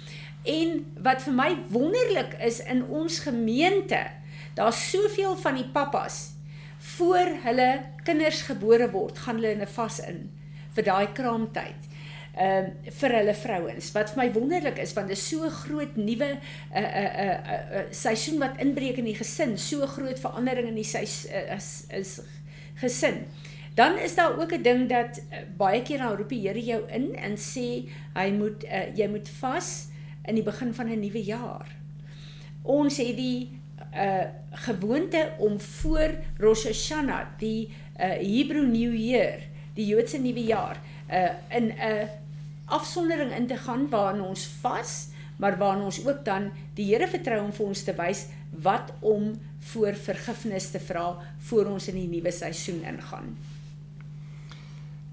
en 0.44 0.86
wat 0.98 1.22
vir 1.22 1.34
my 1.34 1.56
wonderlik 1.68 2.34
is 2.40 2.60
in 2.60 2.82
ons 2.88 3.18
gemeente 3.18 4.10
Daar's 4.54 4.90
soveel 4.90 5.36
van 5.36 5.54
die 5.54 5.68
pappas 5.68 6.32
voor 6.78 7.28
hulle 7.42 7.82
kinders 8.04 8.42
gebore 8.42 8.90
word, 8.90 9.18
gaan 9.18 9.38
hulle 9.38 9.52
in 9.52 9.62
'n 9.62 9.74
vas 9.76 10.00
in 10.00 10.30
vir 10.74 10.84
daai 10.84 11.12
kraamtyd. 11.12 11.80
Ehm 12.38 12.64
uh, 12.86 12.92
vir 13.00 13.14
hulle 13.18 13.34
vrouens. 13.34 13.92
Wat 13.92 14.12
vir 14.12 14.22
my 14.22 14.28
wonderlik 14.32 14.78
is 14.78 14.92
want 14.94 15.10
dit 15.10 15.18
is 15.18 15.28
so 15.28 15.48
groot 15.50 15.96
nuwe 15.96 16.28
'n 16.30 16.38
uh, 16.74 16.80
'n 16.80 16.84
uh, 16.84 17.34
'n 17.34 17.54
uh, 17.54 17.80
uh, 17.80 17.86
seisoen 17.90 18.38
wat 18.38 18.60
inbreek 18.62 18.98
in 18.98 19.04
die 19.04 19.18
gesin, 19.18 19.58
so 19.58 19.86
groot 19.86 20.18
verandering 20.18 20.68
in 20.68 20.78
die 20.78 20.86
seis, 20.86 21.26
uh, 21.26 21.56
is 21.56 21.86
is 21.90 22.20
gesin. 22.78 23.26
Dan 23.74 23.98
is 23.98 24.14
daar 24.14 24.38
ook 24.38 24.52
'n 24.52 24.62
ding 24.62 24.88
dat 24.88 25.18
uh, 25.18 25.38
baie 25.56 25.82
keer 25.82 25.98
dan 25.98 26.16
roep 26.16 26.28
die 26.28 26.46
Here 26.46 26.64
jou 26.64 26.82
in 26.88 27.14
en 27.16 27.36
sê 27.36 27.88
hy 28.14 28.30
moet 28.30 28.64
uh, 28.64 28.94
jy 28.94 29.08
moet 29.08 29.28
vas 29.28 29.88
in 30.24 30.34
die 30.34 30.44
begin 30.44 30.74
van 30.74 30.86
'n 30.86 31.00
nuwe 31.00 31.22
jaar. 31.22 31.66
Ons 32.62 32.96
het 32.96 33.16
die 33.16 33.60
uh, 33.94 34.28
gewoonte 34.50 35.32
om 35.38 35.60
voor 35.60 36.14
Rosh 36.38 36.64
Hashanah, 36.64 37.26
die 37.38 37.68
uh, 38.00 38.06
Hebrew 38.06 38.66
New 38.66 38.94
Year, 38.94 39.40
die 39.74 39.86
Joodse 39.86 40.18
nuwe 40.18 40.44
jaar, 40.44 40.80
uh, 41.10 41.30
in 41.56 41.72
'n 41.72 42.19
afsondering 42.70 43.32
in 43.36 43.46
te 43.46 43.56
gaan 43.56 43.88
waarin 43.90 44.22
ons 44.22 44.46
vas, 44.62 45.08
maar 45.36 45.58
waarin 45.58 45.84
ons 45.84 46.00
ook 46.06 46.24
dan 46.24 46.50
die 46.74 46.90
Here 46.92 47.08
vertrou 47.08 47.40
om 47.44 47.52
vir 47.52 47.66
ons 47.66 47.84
te 47.84 47.94
wys 47.98 48.26
wat 48.62 48.92
om 49.00 49.32
voor 49.72 49.94
vergifnis 49.94 50.70
te 50.70 50.80
vra 50.80 51.14
voor 51.48 51.72
ons 51.74 51.88
in 51.88 51.98
die 52.00 52.08
nuwe 52.08 52.32
seisoen 52.32 52.82
ingaan. 52.84 53.34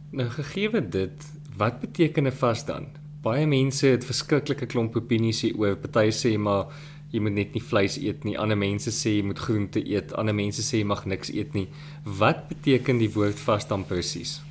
Nou 0.10 0.30
gegee 0.30 0.82
dit, 0.90 1.26
wat 1.58 1.80
beteken 1.80 2.28
'n 2.28 2.32
vas 2.32 2.66
dan? 2.66 2.88
Baie 3.22 3.48
mense 3.48 3.88
het 3.88 4.06
verskriklike 4.06 4.66
klomp 4.66 4.96
opinies 4.96 5.42
hieroor. 5.42 5.76
Party 5.76 6.12
sê 6.12 6.38
maar 6.38 6.68
jy 7.12 7.20
moet 7.20 7.34
net 7.34 7.54
nie 7.54 7.64
vleis 7.64 7.98
eet 7.98 8.24
nie. 8.24 8.38
Ander 8.38 8.58
mense 8.58 8.92
sê 8.92 9.18
jy 9.18 9.24
moet 9.24 9.40
groente 9.40 9.82
eet. 9.84 10.14
Ander 10.14 10.36
mense 10.36 10.62
sê 10.62 10.78
jy 10.78 10.88
mag 10.88 11.06
niks 11.06 11.30
eet 11.30 11.54
nie. 11.54 11.68
Wat 12.04 12.48
beteken 12.48 12.98
die 12.98 13.12
woord 13.12 13.40
vas 13.40 13.68
dan 13.68 13.86
presies? 13.86 14.42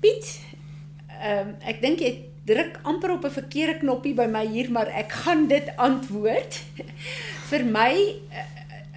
Piet, 0.00 0.40
ehm 1.20 1.48
um, 1.48 1.54
ek 1.60 1.80
dink 1.82 2.00
jy 2.00 2.12
druk 2.48 2.80
amper 2.82 3.12
op 3.12 3.24
'n 3.24 3.30
verkeerde 3.30 3.78
knoppie 3.78 4.14
by 4.14 4.26
my 4.26 4.46
hier, 4.46 4.70
maar 4.70 4.88
ek 4.88 5.12
gaan 5.12 5.46
dit 5.48 5.68
antwoord. 5.76 6.60
Vir 7.50 7.64
my 7.64 7.92
uh, 8.32 8.46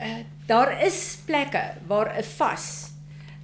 uh, 0.02 0.22
daar 0.46 0.82
is 0.82 1.18
plekke 1.26 1.64
waar 1.88 2.14
'n 2.18 2.24
vas 2.24 2.92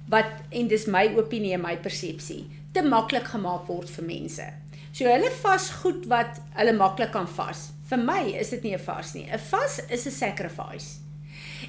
wat 0.08 0.30
en 0.50 0.68
dis 0.68 0.86
my 0.86 1.14
opinie 1.16 1.52
en 1.52 1.60
my 1.60 1.76
persepsie 1.76 2.46
te 2.72 2.82
maklik 2.82 3.24
gemaak 3.24 3.66
word 3.66 3.90
vir 3.90 4.04
mense. 4.04 4.46
So 4.92 5.04
hulle 5.04 5.30
vas 5.42 5.70
goed 5.70 6.06
wat 6.06 6.40
hulle 6.54 6.72
maklik 6.72 7.12
kan 7.12 7.28
vas. 7.28 7.70
Vir 7.86 7.98
my 7.98 8.22
is 8.38 8.50
dit 8.50 8.62
nie 8.62 8.74
'n 8.74 8.84
vas 8.86 9.14
nie. 9.14 9.26
'n 9.30 9.38
Vas 9.38 9.80
is 9.88 10.06
'n 10.06 10.10
sacrifice. 10.10 10.98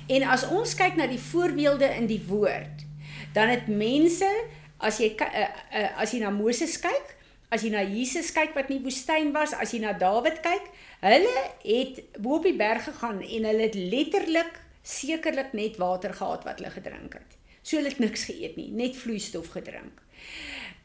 En 0.08 0.24
as 0.24 0.48
ons 0.48 0.76
kyk 0.76 0.96
na 0.96 1.08
die 1.08 1.20
voorbeelde 1.20 1.96
in 1.96 2.08
die 2.08 2.24
woord, 2.28 2.86
Dan 3.32 3.48
het 3.48 3.68
mense 3.68 4.44
as 4.82 5.00
jy 5.00 5.12
uh, 5.16 5.48
uh, 5.74 5.90
as 6.02 6.14
jy 6.14 6.22
na 6.24 6.32
Moses 6.34 6.78
kyk, 6.82 7.16
as 7.52 7.66
jy 7.66 7.72
na 7.74 7.84
Jesus 7.84 8.32
kyk 8.32 8.56
wat 8.56 8.70
in 8.72 8.80
die 8.80 8.86
woestyn 8.86 9.34
was, 9.36 9.54
as 9.54 9.74
jy 9.74 9.82
na 9.84 9.94
Dawid 9.94 10.40
kyk, 10.44 10.72
hulle 11.04 11.46
het 11.66 12.02
bo 12.18 12.40
op 12.40 12.48
die 12.48 12.56
berg 12.58 12.88
gegaan 12.88 13.22
en 13.22 13.48
hulle 13.50 13.68
het 13.68 13.76
letterlik 13.76 14.62
sekerlik 14.82 15.54
net 15.54 15.78
water 15.82 16.14
gehad 16.14 16.46
wat 16.48 16.62
hulle 16.62 16.72
gedrink 16.74 17.20
het. 17.20 17.38
So 17.62 17.78
hulle 17.78 17.92
het 17.92 18.02
niks 18.02 18.26
geëet 18.30 18.58
nie, 18.58 18.72
net 18.74 18.98
vloeistof 18.98 19.52
gedrink. 19.54 20.02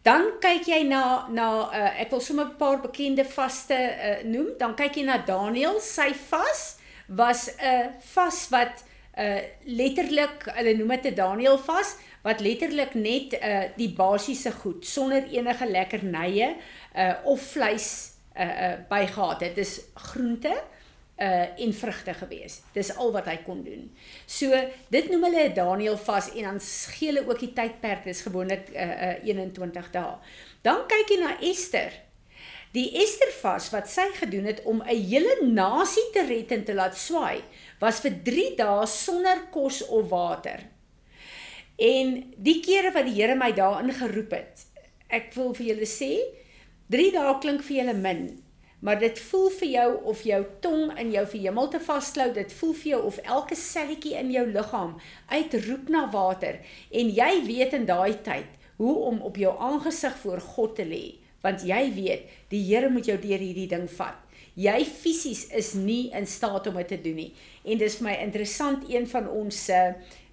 Dan 0.06 0.36
kyk 0.42 0.68
jy 0.70 0.82
na 0.86 1.26
na 1.34 1.46
uh, 1.66 1.92
ek 2.02 2.12
wil 2.14 2.20
sommer 2.22 2.46
'n 2.46 2.58
paar 2.60 2.78
bekende 2.82 3.24
vaste 3.24 3.74
uh, 3.74 4.22
noem. 4.22 4.54
Dan 4.58 4.76
kyk 4.78 5.00
jy 5.00 5.04
na 5.06 5.18
Daniel, 5.18 5.80
sy 5.80 6.12
vas 6.30 6.78
was 7.08 7.48
'n 7.48 7.64
uh, 7.64 7.86
vas 8.14 8.38
wat 8.50 8.84
uh, 9.16 9.40
letterlik 9.64 10.46
hulle 10.56 10.76
noem 10.76 10.94
dit 10.96 11.10
'n 11.12 11.14
Daniel 11.14 11.58
vas 11.58 11.96
wat 12.22 12.40
letterlik 12.40 12.94
net 12.94 13.36
uh, 13.38 13.64
die 13.76 13.92
basiese 13.94 14.52
goed 14.52 14.86
sonder 14.86 15.24
enige 15.30 15.66
lekkernye 15.70 16.56
uh, 16.96 17.14
of 17.24 17.40
vleis 17.40 18.12
uh, 18.36 18.42
uh, 18.42 18.74
bygehad 18.88 19.40
het. 19.40 19.54
Dit 19.54 19.66
is 19.66 19.80
groente, 19.94 20.54
uh 21.16 21.60
en 21.60 21.74
vrugte 21.74 22.14
gewees. 22.14 22.60
Dis 22.72 22.90
al 22.96 23.12
wat 23.12 23.28
hy 23.30 23.38
kon 23.44 23.62
doen. 23.64 23.86
So 24.28 24.52
dit 24.92 25.06
noem 25.08 25.24
hulle 25.30 25.46
Daniel 25.56 25.96
vas 25.96 26.28
en 26.34 26.50
dan 26.50 26.58
gee 26.60 27.08
hulle 27.08 27.24
ook 27.24 27.40
die 27.40 27.54
tydperk, 27.56 28.04
dis 28.04 28.20
gewoonlik 28.26 28.68
uh, 28.74 29.14
uh 29.16 29.24
21 29.24 29.88
dae. 29.94 30.18
Dan 30.66 30.84
kyk 30.90 31.14
jy 31.14 31.18
na 31.22 31.32
Ester. 31.40 32.02
Die 32.76 32.90
Ester 33.00 33.32
vas 33.40 33.70
wat 33.72 33.88
sy 33.88 34.04
gedoen 34.18 34.44
het 34.44 34.60
om 34.68 34.82
'n 34.84 34.92
hele 35.08 35.48
nasie 35.48 36.04
te 36.12 36.26
red 36.28 36.52
en 36.52 36.64
te 36.64 36.74
laat 36.74 36.98
swaai, 36.98 37.40
was 37.80 38.00
vir 38.04 38.16
3 38.24 38.48
dae 38.58 38.86
sonder 38.88 39.44
kos 39.52 39.82
of 39.88 40.08
water. 40.10 40.64
En 41.76 42.16
die 42.40 42.60
kere 42.64 42.92
wat 42.94 43.04
die 43.08 43.18
Here 43.18 43.36
my 43.36 43.52
daarin 43.52 43.92
geroep 43.92 44.32
het, 44.32 44.64
ek 45.12 45.34
wil 45.36 45.52
vir 45.54 45.72
julle 45.72 45.88
sê, 45.88 46.12
3 46.92 47.12
dae 47.12 47.38
klink 47.42 47.64
vir 47.66 47.82
julle 47.82 47.96
min, 48.00 48.22
maar 48.80 48.98
dit 49.00 49.18
voel 49.28 49.48
vir 49.58 49.68
jou 49.68 49.88
of 50.12 50.22
jou 50.24 50.40
tong 50.64 50.92
in 51.00 51.12
jou 51.12 51.24
vir 51.32 51.40
hemel 51.48 51.68
te 51.72 51.80
vasklou, 51.82 52.28
dit 52.32 52.52
voel 52.60 52.74
vir 52.80 52.90
jou 52.92 53.00
of 53.10 53.20
elke 53.24 53.56
selletjie 53.58 54.16
in 54.20 54.30
jou 54.32 54.44
liggaam 54.48 54.96
uitroep 55.32 55.88
na 55.92 56.04
water 56.12 56.60
en 56.92 57.12
jy 57.20 57.30
weet 57.48 57.76
in 57.76 57.88
daai 57.88 58.20
tyd 58.24 58.52
hoe 58.80 58.94
om 59.08 59.22
op 59.24 59.40
jou 59.40 59.54
aangesig 59.58 60.16
voor 60.22 60.40
God 60.40 60.76
te 60.76 60.84
lê, 60.84 61.04
want 61.42 61.64
jy 61.64 61.82
weet 61.96 62.32
die 62.52 62.62
Here 62.68 62.90
moet 62.92 63.08
jou 63.08 63.16
deur 63.20 63.40
hierdie 63.40 63.68
ding 63.70 63.88
vat. 63.98 64.20
Jy 64.56 64.76
fisies 64.88 65.42
is 65.52 65.74
nie 65.76 66.08
in 66.16 66.24
staat 66.26 66.66
om 66.70 66.78
dit 66.80 66.88
te 66.88 66.96
doen 67.00 67.18
nie. 67.20 67.32
En 67.68 67.76
dis 67.78 67.96
vir 67.98 68.06
my 68.06 68.14
interessant 68.24 68.86
een 68.88 69.04
van 69.10 69.28
ons 69.28 69.58
uh, 69.68 69.90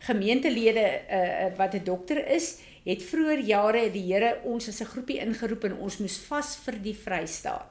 gemeentelede 0.07 0.85
uh, 0.87 1.49
wat 1.57 1.75
'n 1.75 1.83
dokter 1.83 2.23
is, 2.31 2.57
het 2.87 3.03
vroeër 3.03 3.41
jare 3.47 3.91
die 3.91 4.05
Here 4.07 4.39
ons 4.43 4.67
as 4.67 4.79
'n 4.79 4.91
groepie 4.95 5.19
ingeroep 5.19 5.63
en 5.63 5.77
ons 5.77 5.97
moes 5.99 6.17
vas 6.29 6.55
vir 6.65 6.79
die 6.83 6.95
Vrystaat. 6.95 7.67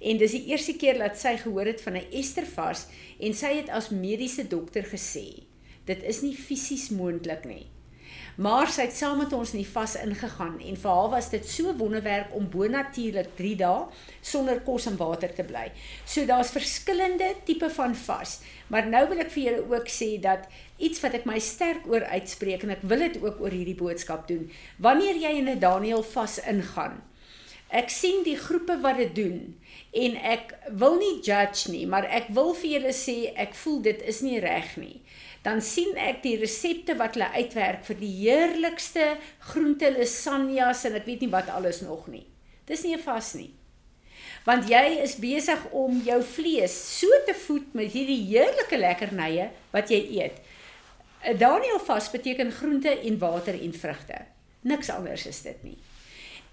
En 0.00 0.18
dis 0.18 0.34
die 0.34 0.46
eerste 0.50 0.74
keer 0.74 0.98
dat 0.98 1.18
sy 1.18 1.36
gehoor 1.36 1.66
het 1.66 1.80
van 1.80 1.96
'n 1.96 2.10
Estervas 2.10 2.86
en 3.20 3.34
sy 3.34 3.54
het 3.62 3.68
as 3.70 3.90
mediese 3.90 4.48
dokter 4.48 4.82
gesê, 4.82 5.46
dit 5.86 6.02
is 6.02 6.22
nie 6.22 6.34
fisies 6.34 6.90
moontlik 6.90 7.44
nie. 7.44 7.71
Maar 8.40 8.70
sy 8.72 8.86
het 8.86 8.94
saam 8.96 9.18
met 9.20 9.32
ons 9.36 9.50
in 9.52 9.60
die 9.60 9.68
vas 9.68 9.92
ingegaan 10.00 10.54
en 10.56 10.76
vir 10.80 10.90
haar 10.90 11.10
was 11.12 11.28
dit 11.34 11.44
so 11.48 11.74
wonderwerk 11.76 12.32
om 12.32 12.48
bonatuurlik 12.48 13.34
3 13.36 13.56
dae 13.60 13.82
sonder 14.24 14.62
kos 14.64 14.86
en 14.88 14.96
water 14.96 15.34
te 15.36 15.44
bly. 15.44 15.66
So 16.08 16.24
daar's 16.24 16.54
verskillende 16.54 17.34
tipe 17.44 17.68
van 17.76 17.94
vas, 18.06 18.38
maar 18.72 18.88
nou 18.88 19.04
wil 19.10 19.20
ek 19.20 19.34
vir 19.34 19.44
julle 19.50 19.66
ook 19.74 19.92
sê 19.92 20.14
dat 20.24 20.48
iets 20.80 21.04
wat 21.04 21.18
ek 21.20 21.28
my 21.28 21.36
sterk 21.44 21.84
oor 21.92 22.08
uitspreek 22.08 22.64
en 22.64 22.72
ek 22.78 22.86
wil 22.88 23.04
dit 23.04 23.20
ook 23.20 23.42
oor 23.44 23.52
hierdie 23.52 23.76
boodskap 23.76 24.24
doen. 24.28 24.48
Wanneer 24.80 25.20
jy 25.20 25.36
in 25.42 25.48
'n 25.52 25.60
Daniël 25.60 26.02
vas 26.02 26.38
ingaan, 26.40 27.02
ek 27.68 27.90
sien 27.90 28.24
die 28.24 28.36
groepe 28.36 28.80
wat 28.80 28.96
dit 28.96 29.14
doen 29.14 29.60
en 29.92 30.16
ek 30.16 30.54
wil 30.70 30.96
nie 30.96 31.20
judge 31.20 31.70
nie, 31.70 31.86
maar 31.86 32.04
ek 32.04 32.32
wil 32.32 32.54
vir 32.54 32.70
julle 32.70 32.92
sê 32.92 33.32
ek 33.36 33.54
voel 33.54 33.82
dit 33.82 34.02
is 34.02 34.20
nie 34.20 34.40
reg 34.40 34.76
nie. 34.76 35.00
Dan 35.42 35.62
sien 35.62 35.96
ek 35.98 36.20
die 36.22 36.36
resepte 36.38 36.94
wat 37.00 37.16
hulle 37.16 37.32
uitwerk 37.34 37.82
vir 37.88 37.98
die 37.98 38.12
heerlikste 38.20 39.16
groente 39.50 39.90
lasagnas 39.90 40.84
en 40.86 41.00
ek 41.00 41.08
weet 41.08 41.24
nie 41.24 41.32
wat 41.32 41.50
alles 41.50 41.82
nog 41.82 42.06
nie. 42.06 42.26
Dis 42.66 42.84
nie 42.86 42.98
vas 43.02 43.32
nie. 43.34 43.50
Want 44.46 44.68
jy 44.70 45.02
is 45.02 45.16
besig 45.22 45.64
om 45.74 45.98
jou 46.06 46.20
vlees 46.34 46.74
so 46.98 47.10
te 47.26 47.34
voed 47.44 47.74
met 47.78 47.90
hierdie 47.94 48.22
heerlike 48.30 48.78
lekkernye 48.78 49.50
wat 49.74 49.90
jy 49.90 50.00
eet. 50.18 50.38
Daniel 51.38 51.78
vas 51.86 52.10
beteken 52.10 52.50
groente 52.54 52.90
en 52.90 53.18
water 53.18 53.58
en 53.58 53.74
vrugte. 53.74 54.22
Niks 54.66 54.90
anders 54.94 55.26
is 55.26 55.42
dit 55.42 55.66
nie. 55.66 55.78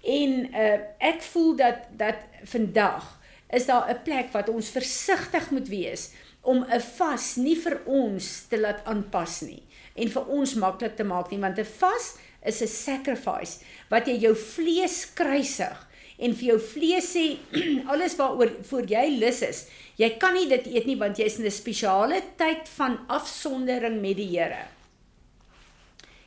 En 0.00 0.36
uh, 0.50 0.76
ek 1.10 1.22
voel 1.32 1.56
dat 1.58 1.88
dat 1.98 2.22
vandag 2.48 3.06
is 3.50 3.66
daar 3.66 3.90
'n 3.90 4.02
plek 4.02 4.30
wat 4.32 4.48
ons 4.48 4.70
versigtig 4.70 5.50
moet 5.50 5.68
wees 5.68 6.10
om 6.42 6.64
'n 6.64 6.80
vas 6.98 7.36
nie 7.36 7.56
vir 7.56 7.80
ons 7.86 8.46
te 8.48 8.58
laat 8.58 8.84
aanpas 8.84 9.42
nie 9.42 9.62
en 9.94 10.08
vir 10.08 10.24
ons 10.28 10.54
maklik 10.54 10.96
te 10.96 11.04
maak 11.04 11.30
nie 11.30 11.40
want 11.40 11.58
'n 11.58 11.64
vas 11.80 12.16
is 12.44 12.62
'n 12.62 12.66
sacrifice 12.66 13.60
wat 13.90 14.06
jy 14.06 14.16
jou 14.20 14.34
vlees 14.34 15.06
kruisig 15.14 15.86
en 16.18 16.34
vir 16.34 16.46
jou 16.46 16.58
vlees 16.58 17.16
sê 17.16 17.38
alles 17.92 18.16
waaroor 18.16 18.50
voor 18.62 18.84
jy 18.86 19.18
lus 19.18 19.42
is 19.42 19.68
jy 19.96 20.16
kan 20.18 20.34
nie 20.34 20.48
dit 20.48 20.66
eet 20.66 20.86
nie 20.86 20.96
want 20.96 21.18
jy's 21.18 21.38
in 21.38 21.46
'n 21.46 21.50
spesiale 21.50 22.22
tyd 22.36 22.68
van 22.68 22.98
afsondering 23.08 24.00
met 24.00 24.16
die 24.16 24.30
Here 24.38 24.66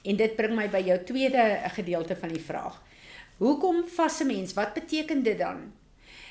en 0.05 0.15
dit 0.17 0.35
bring 0.35 0.55
my 0.55 0.67
by 0.67 0.81
jou 0.81 0.97
tweede 1.03 1.69
gedeelte 1.75 2.15
van 2.15 2.29
die 2.29 2.43
vraag 2.43 2.81
Hoekom 3.37 3.83
vas 3.95 4.19
'n 4.19 4.27
mens? 4.27 4.53
Wat 4.53 4.73
beteken 4.73 5.23
dit 5.23 5.37
dan? 5.37 5.73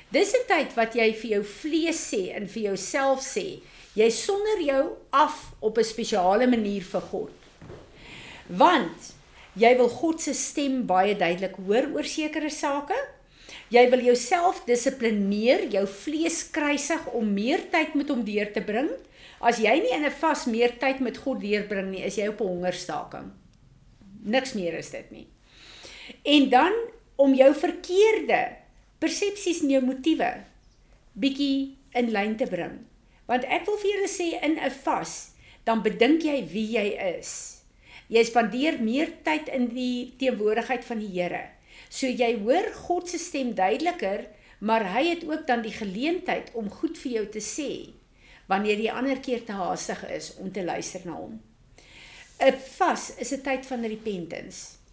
Dis 0.09 0.33
'n 0.33 0.45
tyd 0.47 0.73
wat 0.73 0.93
jy 0.93 1.13
vir 1.13 1.29
jou 1.29 1.43
vlees 1.43 2.13
sê 2.13 2.33
en 2.35 2.47
vir 2.47 2.61
jouself 2.61 3.19
sê, 3.21 3.59
jy 3.93 4.09
sonder 4.09 4.61
jou 4.61 4.83
af 5.11 5.53
op 5.59 5.77
'n 5.77 5.83
spesiale 5.83 6.47
manier 6.47 6.81
vir 6.81 7.01
God. 7.01 7.31
Want 8.47 9.13
jy 9.55 9.77
wil 9.77 9.89
God 9.89 10.21
se 10.21 10.33
stem 10.33 10.85
baie 10.85 11.15
duidelik 11.15 11.55
hoor 11.55 11.89
oor 11.93 12.03
sekere 12.03 12.49
sake. 12.49 12.95
Jy 13.69 13.89
wil 13.89 14.01
jouself 14.01 14.65
dissiplineer, 14.65 15.69
jou 15.71 15.87
vlees 15.87 16.49
kruisig 16.49 17.07
om 17.13 17.33
meer 17.33 17.69
tyd 17.69 17.95
met 17.95 18.09
hom 18.09 18.23
deur 18.23 18.51
te 18.53 18.61
bring. 18.61 18.89
As 19.41 19.57
jy 19.59 19.79
nie 19.81 19.93
in 19.93 20.05
'n 20.05 20.11
vas 20.11 20.45
meer 20.45 20.77
tyd 20.79 20.99
met 20.99 21.17
God 21.17 21.41
deurbring 21.41 21.91
nie, 21.91 22.03
is 22.03 22.15
jy 22.15 22.27
op 22.27 22.41
'n 22.41 22.47
hongerstaking. 22.47 23.31
Niks 24.23 24.53
meer 24.53 24.73
is 24.73 24.89
dit 24.89 25.11
nie. 25.11 25.27
En 26.23 26.49
dan 26.49 26.73
om 27.15 27.33
jou 27.33 27.53
verkeerde 27.55 28.55
persepsies 28.99 29.61
en 29.61 29.69
jou 29.69 29.83
motiewe 29.85 30.43
bietjie 31.13 31.77
in 31.91 32.11
lyn 32.11 32.37
te 32.37 32.45
bring. 32.45 32.79
Want 33.29 33.47
ek 33.47 33.65
wil 33.67 33.79
vir 33.81 33.91
julle 33.93 34.09
sê 34.11 34.27
in 34.43 34.59
'n 34.59 34.71
vas, 34.83 35.31
dan 35.63 35.81
bedink 35.83 36.23
jy 36.23 36.43
wie 36.51 36.67
jy 36.75 36.87
is. 37.19 37.63
Jy 38.09 38.23
spandeer 38.23 38.81
meer 38.81 39.09
tyd 39.23 39.47
in 39.47 39.67
die 39.67 40.13
teenwoordigheid 40.19 40.83
van 40.85 40.99
die 40.99 41.07
Here. 41.07 41.49
So 41.89 42.07
jy 42.07 42.39
hoor 42.43 42.73
God 42.73 43.09
se 43.09 43.17
stem 43.17 43.53
duideliker, 43.53 44.27
maar 44.59 44.83
hy 44.93 45.09
het 45.09 45.23
ook 45.23 45.47
dan 45.47 45.61
die 45.61 45.71
geleentheid 45.71 46.51
om 46.53 46.69
goed 46.69 46.97
vir 46.97 47.11
jou 47.11 47.25
te 47.25 47.39
sê 47.39 47.93
wanneer 48.47 48.79
jy 48.79 48.91
ander 48.91 49.19
keer 49.19 49.45
te 49.45 49.51
haastig 49.51 50.03
is 50.11 50.35
om 50.37 50.51
te 50.51 50.63
luister 50.63 51.01
na 51.05 51.13
hom. 51.13 51.41
'n 52.39 52.53
Vas 52.77 53.15
is 53.17 53.31
'n 53.31 53.41
tyd 53.41 53.65
van 53.65 53.85
repentance 53.85 54.83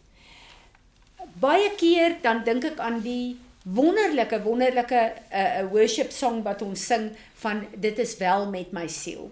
baie 1.41 1.71
keer 1.77 2.19
dan 2.23 2.43
dink 2.45 2.65
ek 2.65 2.81
aan 2.81 3.01
die 3.05 3.39
wonderlike 3.65 4.43
wonderlike 4.43 4.95
'n 4.95 5.13
uh, 5.33 5.61
uh, 5.61 5.71
worship 5.71 6.11
song 6.11 6.43
wat 6.43 6.63
ons 6.63 6.87
sing 6.87 7.13
van 7.35 7.67
dit 7.77 7.99
is 7.99 8.17
wel 8.17 8.49
met 8.51 8.73
my 8.73 8.87
siel. 8.89 9.31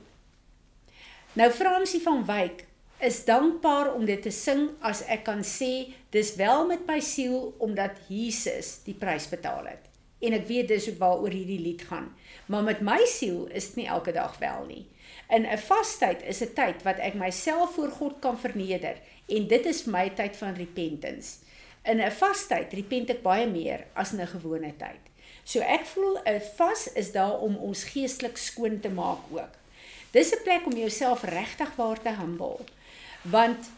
Nou 1.33 1.51
Fransie 1.51 2.01
van 2.03 2.25
Wyk 2.25 2.65
is 2.99 3.25
dankbaar 3.25 3.95
om 3.95 4.05
dit 4.05 4.23
te 4.23 4.31
sing 4.31 4.71
as 4.81 5.05
ek 5.07 5.25
kan 5.25 5.41
sê 5.45 5.95
dis 6.11 6.35
wel 6.35 6.67
met 6.67 6.87
my 6.87 7.01
siel 7.01 7.55
omdat 7.59 7.91
Jesus 8.09 8.81
die 8.85 8.95
prys 8.95 9.29
betaal 9.29 9.65
het. 9.65 9.87
En 10.21 10.35
ek 10.35 10.47
weet 10.47 10.69
dis 10.69 10.89
ook 10.91 10.99
waaroor 10.99 11.31
hierdie 11.31 11.63
lied 11.63 11.83
gaan. 11.87 12.11
Maar 12.47 12.63
met 12.63 12.81
my 12.81 12.99
siel 13.07 13.47
is 13.47 13.71
dit 13.71 13.77
nie 13.77 13.87
elke 13.87 14.13
dag 14.13 14.39
wel 14.39 14.65
nie. 14.67 14.87
In 15.31 15.47
'n 15.47 15.59
vastyd 15.59 16.23
is 16.23 16.43
'n 16.43 16.53
tyd 16.55 16.83
wat 16.83 16.99
ek 16.99 17.15
myself 17.15 17.75
voor 17.75 17.89
God 17.89 18.19
kan 18.21 18.39
verneder 18.39 18.97
en 19.29 19.47
dit 19.47 19.67
is 19.67 19.85
my 19.85 20.11
tyd 20.11 20.37
van 20.37 20.55
repentance 20.55 21.48
in 21.89 22.01
'n 22.01 22.11
vastyd 22.13 22.73
repent 22.73 23.11
ek 23.11 23.23
baie 23.23 23.47
meer 23.47 23.87
as 23.95 24.13
in 24.13 24.21
'n 24.21 24.35
gewone 24.37 24.73
tyd. 24.77 25.05
So 25.45 25.61
ek 25.61 25.87
voel 25.87 26.21
'n 26.25 26.41
vas 26.57 26.93
is 26.93 27.13
daar 27.13 27.41
om 27.41 27.57
ons 27.57 27.85
geestelik 27.85 28.37
skoon 28.37 28.81
te 28.81 28.91
maak 28.91 29.23
ook. 29.31 29.55
Dis 30.13 30.33
'n 30.33 30.43
plek 30.43 30.67
om 30.67 30.77
jouself 30.77 31.23
regtig 31.23 31.77
waar 31.77 32.01
te 32.01 32.13
humble. 32.21 32.59
Want 33.23 33.71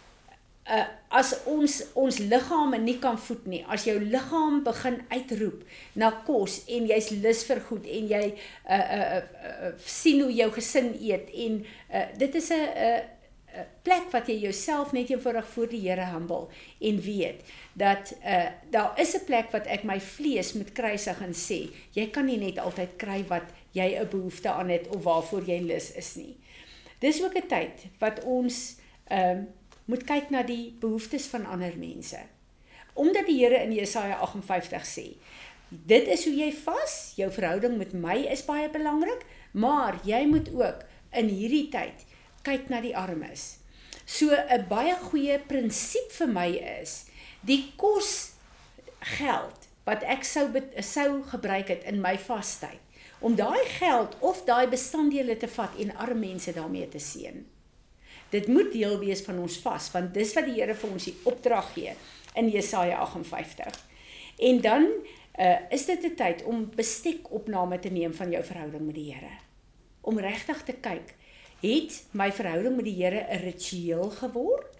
uh, 0.71 0.87
as 1.09 1.35
ons 1.45 1.85
ons 1.93 2.19
liggame 2.19 2.79
nie 2.79 2.99
kan 2.99 3.19
voed 3.19 3.47
nie, 3.47 3.65
as 3.69 3.85
jou 3.85 3.97
liggaam 4.01 4.63
begin 4.63 5.01
uitroep 5.09 5.65
na 5.93 6.11
kos 6.27 6.65
en 6.67 6.87
jy's 6.87 7.11
lus 7.11 7.45
vir 7.49 7.61
goed 7.69 7.87
en 7.87 8.09
jy 8.09 8.25
uh 8.69 8.75
uh, 8.75 9.17
uh, 9.17 9.23
uh 9.67 9.73
sien 9.85 10.23
hoe 10.23 10.33
jou 10.33 10.51
gesin 10.53 10.93
eet 11.01 11.31
en 11.47 11.65
uh, 11.95 12.07
dit 12.19 12.35
is 12.35 12.51
'n 12.51 12.69
'n 12.77 13.03
plek 13.83 14.11
wat 14.13 14.29
jy 14.29 14.37
jouself 14.45 14.93
net 14.93 15.11
eenvoudig 15.11 15.47
voor 15.55 15.69
die 15.69 15.81
Here 15.89 16.07
humble 16.13 16.49
en 16.81 17.01
weet 17.01 17.43
dat 17.73 18.15
uh 18.25 18.51
daar 18.71 19.01
is 19.01 19.15
'n 19.15 19.25
plek 19.25 19.51
wat 19.51 19.67
ek 19.67 19.83
my 19.85 20.01
vlees 20.01 20.53
moet 20.53 20.73
kruisig 20.73 21.21
en 21.21 21.35
sê, 21.35 21.71
jy 21.93 22.11
kan 22.11 22.27
nie 22.27 22.39
net 22.39 22.59
altyd 22.59 22.97
kry 22.97 23.25
wat 23.29 23.49
jy 23.73 23.99
'n 23.99 24.09
behoefte 24.09 24.51
aan 24.51 24.69
het 24.69 24.89
of 24.89 25.03
waarvoor 25.03 25.45
jy 25.45 25.61
lus 25.61 25.93
is 25.93 26.15
nie. 26.15 26.37
Dis 26.99 27.23
ook 27.23 27.35
'n 27.37 27.49
tyd 27.49 27.87
wat 27.99 28.25
ons 28.25 28.77
ehm 29.09 29.39
uh, 29.39 29.45
moet 29.85 30.05
kyk 30.05 30.31
na 30.31 30.43
die 30.47 30.77
behoeftes 30.81 31.27
van 31.27 31.47
ander 31.47 31.73
mense. 31.79 32.19
Omdat 32.95 33.27
die 33.27 33.39
Here 33.43 33.63
in 33.63 33.73
Jesaja 33.73 34.19
58 34.23 34.87
sê, 34.87 35.07
dit 35.69 36.07
is 36.07 36.25
hoe 36.25 36.35
jy 36.35 36.53
vas, 36.53 37.13
jou 37.17 37.31
verhouding 37.31 37.77
met 37.79 37.93
my 37.93 38.17
is 38.31 38.45
baie 38.45 38.71
belangrik, 38.71 39.25
maar 39.51 39.99
jy 40.05 40.27
moet 40.27 40.51
ook 40.55 40.85
in 41.11 41.29
hierdie 41.29 41.69
tyd 41.73 42.07
kyk 42.43 42.69
na 42.69 42.81
die 42.81 42.97
armes. 42.97 43.59
So 44.07 44.35
'n 44.35 44.67
baie 44.69 44.97
goeie 44.97 45.39
prinsip 45.39 46.13
vir 46.13 46.27
my 46.27 46.51
is 46.81 47.07
die 47.47 47.73
kos 47.77 48.33
geld 49.19 49.69
wat 49.85 50.03
ek 50.03 50.25
sou 50.25 50.49
sou 50.81 51.23
gebruik 51.23 51.69
het 51.69 51.85
in 51.85 52.01
my 52.01 52.17
vastyd 52.19 52.81
om 53.21 53.37
daai 53.37 53.65
geld 53.79 54.17
of 54.21 54.45
daai 54.45 54.67
bestanddele 54.69 55.37
te 55.37 55.49
vat 55.49 55.77
en 55.79 55.97
arme 55.97 56.27
mense 56.27 56.53
daarmee 56.53 56.89
te 56.89 56.99
seën. 56.99 57.45
Dit 58.31 58.47
moet 58.49 58.73
deel 58.73 58.99
wees 58.99 59.23
van 59.27 59.39
ons 59.39 59.59
vas 59.65 59.91
want 59.93 60.15
dis 60.15 60.35
wat 60.35 60.47
die 60.49 60.57
Here 60.61 60.75
vir 60.75 60.91
ons 60.91 61.05
die 61.05 61.17
opdrag 61.25 61.73
gee 61.75 61.95
in 62.35 62.49
Jesaja 62.49 63.01
58. 63.03 63.81
En 64.49 64.61
dan 64.61 64.87
uh, 65.39 65.59
is 65.71 65.87
dit 65.87 66.05
'n 66.05 66.15
tyd 66.17 66.43
om 66.45 66.71
bestekopname 66.77 67.79
te 67.79 67.91
neem 67.91 68.15
van 68.15 68.31
jou 68.31 68.45
verhouding 68.45 68.87
met 68.87 68.95
die 68.95 69.13
Here. 69.13 69.37
Om 70.01 70.19
regtig 70.19 70.63
te 70.63 70.73
kyk 70.73 71.15
het 71.61 72.05
my 72.11 72.31
verhouding 72.33 72.77
met 72.77 72.85
die 72.85 72.97
Here 73.03 73.27
'n 73.29 73.43
ritueel 73.45 74.11
geword 74.11 74.79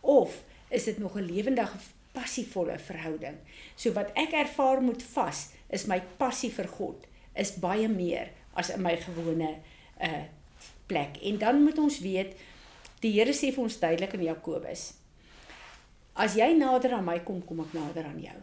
of 0.00 0.42
is 0.68 0.84
dit 0.84 0.98
nog 0.98 1.16
'n 1.16 1.26
lewendige 1.26 1.78
passievolle 2.12 2.78
verhouding? 2.78 3.36
So 3.74 3.92
wat 3.92 4.10
ek 4.14 4.32
ervaar 4.32 4.82
moet 4.82 5.02
vas 5.02 5.48
is 5.68 5.86
my 5.86 6.02
passie 6.16 6.50
vir 6.50 6.68
God 6.68 7.06
is 7.34 7.54
baie 7.54 7.88
meer 7.88 8.30
as 8.54 8.70
in 8.70 8.82
my 8.82 8.96
gewone 8.96 9.58
uh 10.00 10.24
plek. 10.86 11.16
En 11.22 11.38
dan 11.38 11.62
moet 11.62 11.78
ons 11.78 12.00
weet 12.00 12.36
die 13.00 13.12
Here 13.12 13.32
sê 13.32 13.52
vir 13.52 13.62
ons 13.62 13.78
duidelik 13.78 14.12
in 14.12 14.22
Jakobus 14.22 14.92
As 16.12 16.34
jy 16.36 16.50
nader 16.52 16.92
aan 16.92 17.06
my 17.06 17.20
kom, 17.24 17.38
kom 17.40 17.62
ek 17.64 17.72
nader 17.72 18.04
aan 18.04 18.18
jou. 18.20 18.40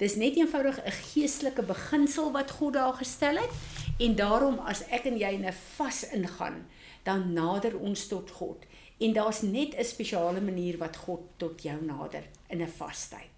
Dis 0.00 0.16
net 0.16 0.36
eenvoudig 0.36 0.78
'n 0.80 0.86
een 0.86 0.98
geestelike 1.12 1.62
beginsel 1.62 2.32
wat 2.32 2.50
God 2.50 2.72
daar 2.72 2.94
gestel 2.94 3.36
het 3.36 3.52
en 3.98 4.16
daarom 4.16 4.58
as 4.58 4.82
ek 4.88 5.04
en 5.04 5.18
jy 5.18 5.32
in 5.32 5.44
'n 5.44 5.52
vas 5.76 6.04
ingaan, 6.12 6.64
dan 7.06 7.32
nader 7.32 7.78
ons 7.78 8.06
tot 8.10 8.30
God. 8.30 8.66
En 8.98 9.12
daar's 9.12 9.42
net 9.42 9.76
'n 9.76 9.84
spesiale 9.84 10.40
manier 10.40 10.78
wat 10.78 10.96
God 10.96 11.20
tot 11.36 11.62
jou 11.62 11.78
nader 11.84 12.24
in 12.48 12.62
'n 12.62 12.68
vastyd. 12.68 13.34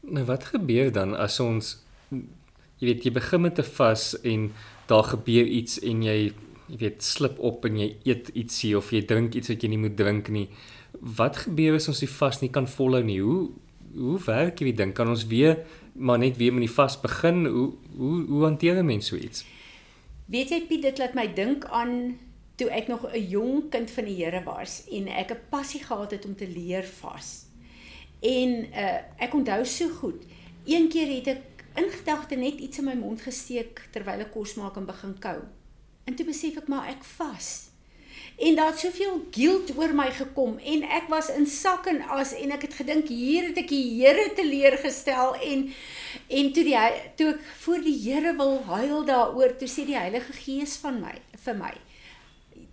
Nou 0.00 0.24
wat 0.24 0.44
gebeur 0.44 0.92
dan 0.92 1.14
as 1.16 1.40
ons 1.40 1.82
jy 2.78 2.86
weet 2.88 3.04
jy 3.04 3.12
begin 3.12 3.40
met 3.40 3.58
'n 3.58 3.62
vas 3.62 4.20
en 4.20 4.52
daar 4.86 5.04
gebeur 5.04 5.46
iets 5.46 5.78
en 5.80 6.02
jy 6.02 6.32
jy 6.70 6.76
weet 6.78 7.02
slip 7.02 7.38
op 7.38 7.64
en 7.64 7.78
jy 7.78 7.96
eet 8.04 8.28
ietsie 8.28 8.76
of 8.76 8.90
jy 8.90 9.02
drink 9.02 9.34
iets 9.34 9.48
wat 9.48 9.62
jy 9.62 9.68
nie 9.68 9.78
moet 9.78 9.96
drink 9.96 10.28
nie. 10.28 10.48
Wat 11.00 11.36
gebeur 11.36 11.74
as 11.74 11.88
ons 11.88 11.98
die 11.98 12.08
vas 12.08 12.40
nie 12.40 12.50
kan 12.50 12.68
volhou 12.68 13.02
nie? 13.02 13.20
Hoe 13.20 13.50
hoe 13.94 14.18
werk 14.26 14.58
hierdie 14.58 14.76
ding? 14.76 14.92
Kan 14.94 15.08
ons 15.08 15.26
weer 15.26 15.66
maar 15.94 16.18
net 16.18 16.36
weer 16.36 16.52
met 16.52 16.60
die 16.60 16.74
vas 16.74 17.00
begin? 17.00 17.46
Hoe 17.46 17.72
hoe 17.96 18.26
hoe 18.26 18.44
hanteer 18.44 18.78
'n 18.78 18.86
mens 18.86 19.06
so 19.06 19.16
iets? 19.16 19.44
Weet 20.30 20.52
jy 20.54 20.60
Piet, 20.68 20.84
dit 20.86 21.00
laat 21.02 21.16
my 21.18 21.24
dink 21.34 21.64
aan 21.74 21.94
toe 22.60 22.68
ek 22.70 22.86
nog 22.86 23.02
'n 23.08 23.28
jong 23.32 23.70
kind 23.70 23.90
van 23.90 24.04
die 24.04 24.14
Here 24.14 24.42
was 24.44 24.86
en 24.86 25.08
ek 25.08 25.32
'n 25.32 25.40
passie 25.50 25.82
gehad 25.82 26.10
het 26.10 26.24
om 26.24 26.36
te 26.36 26.46
leer 26.46 26.84
vas. 26.84 27.46
En 28.22 28.50
uh 28.70 28.98
ek 29.18 29.34
onthou 29.34 29.64
so 29.64 29.88
goed. 29.88 30.22
Een 30.64 30.88
keer 30.88 31.08
het 31.16 31.26
ek 31.26 31.42
in 31.74 31.90
gedagte 31.90 32.36
net 32.36 32.60
iets 32.60 32.78
in 32.78 32.84
my 32.84 32.94
mond 32.94 33.20
gesteek 33.20 33.88
terwyl 33.90 34.20
ek 34.20 34.30
kos 34.30 34.54
maak 34.54 34.76
en 34.76 34.86
begin 34.86 35.18
kou. 35.18 35.40
En 36.04 36.14
toe 36.14 36.26
besef 36.26 36.56
ek 36.56 36.68
maar 36.68 36.88
ek 36.88 37.04
vas 37.04 37.69
en 38.40 38.54
daar 38.56 38.70
het 38.72 38.78
soveel 38.80 39.18
guilt 39.30 39.72
oor 39.76 39.92
my 39.94 40.08
gekom 40.16 40.56
en 40.58 40.84
ek 40.88 41.10
was 41.12 41.28
in 41.34 41.46
sak 41.46 41.86
en 41.92 42.00
as 42.16 42.32
en 42.32 42.54
ek 42.56 42.64
het 42.68 42.76
gedink 42.78 43.10
hier 43.12 43.50
het 43.50 43.58
ek 43.60 43.68
die 43.68 44.00
Here 44.00 44.30
teleurgestel 44.36 45.34
en 45.44 45.66
en 46.40 46.52
toe 46.56 46.64
die 46.64 46.78
toe 47.20 47.34
ek 47.34 47.42
voor 47.64 47.84
die 47.84 47.96
Here 48.06 48.32
wil 48.38 48.56
huil 48.70 49.04
daaroor 49.10 49.56
toe 49.60 49.68
sê 49.68 49.84
die 49.88 49.98
Heilige 49.98 50.32
Gees 50.38 50.78
van 50.80 51.02
my 51.04 51.18
vir 51.44 51.58
my 51.60 51.74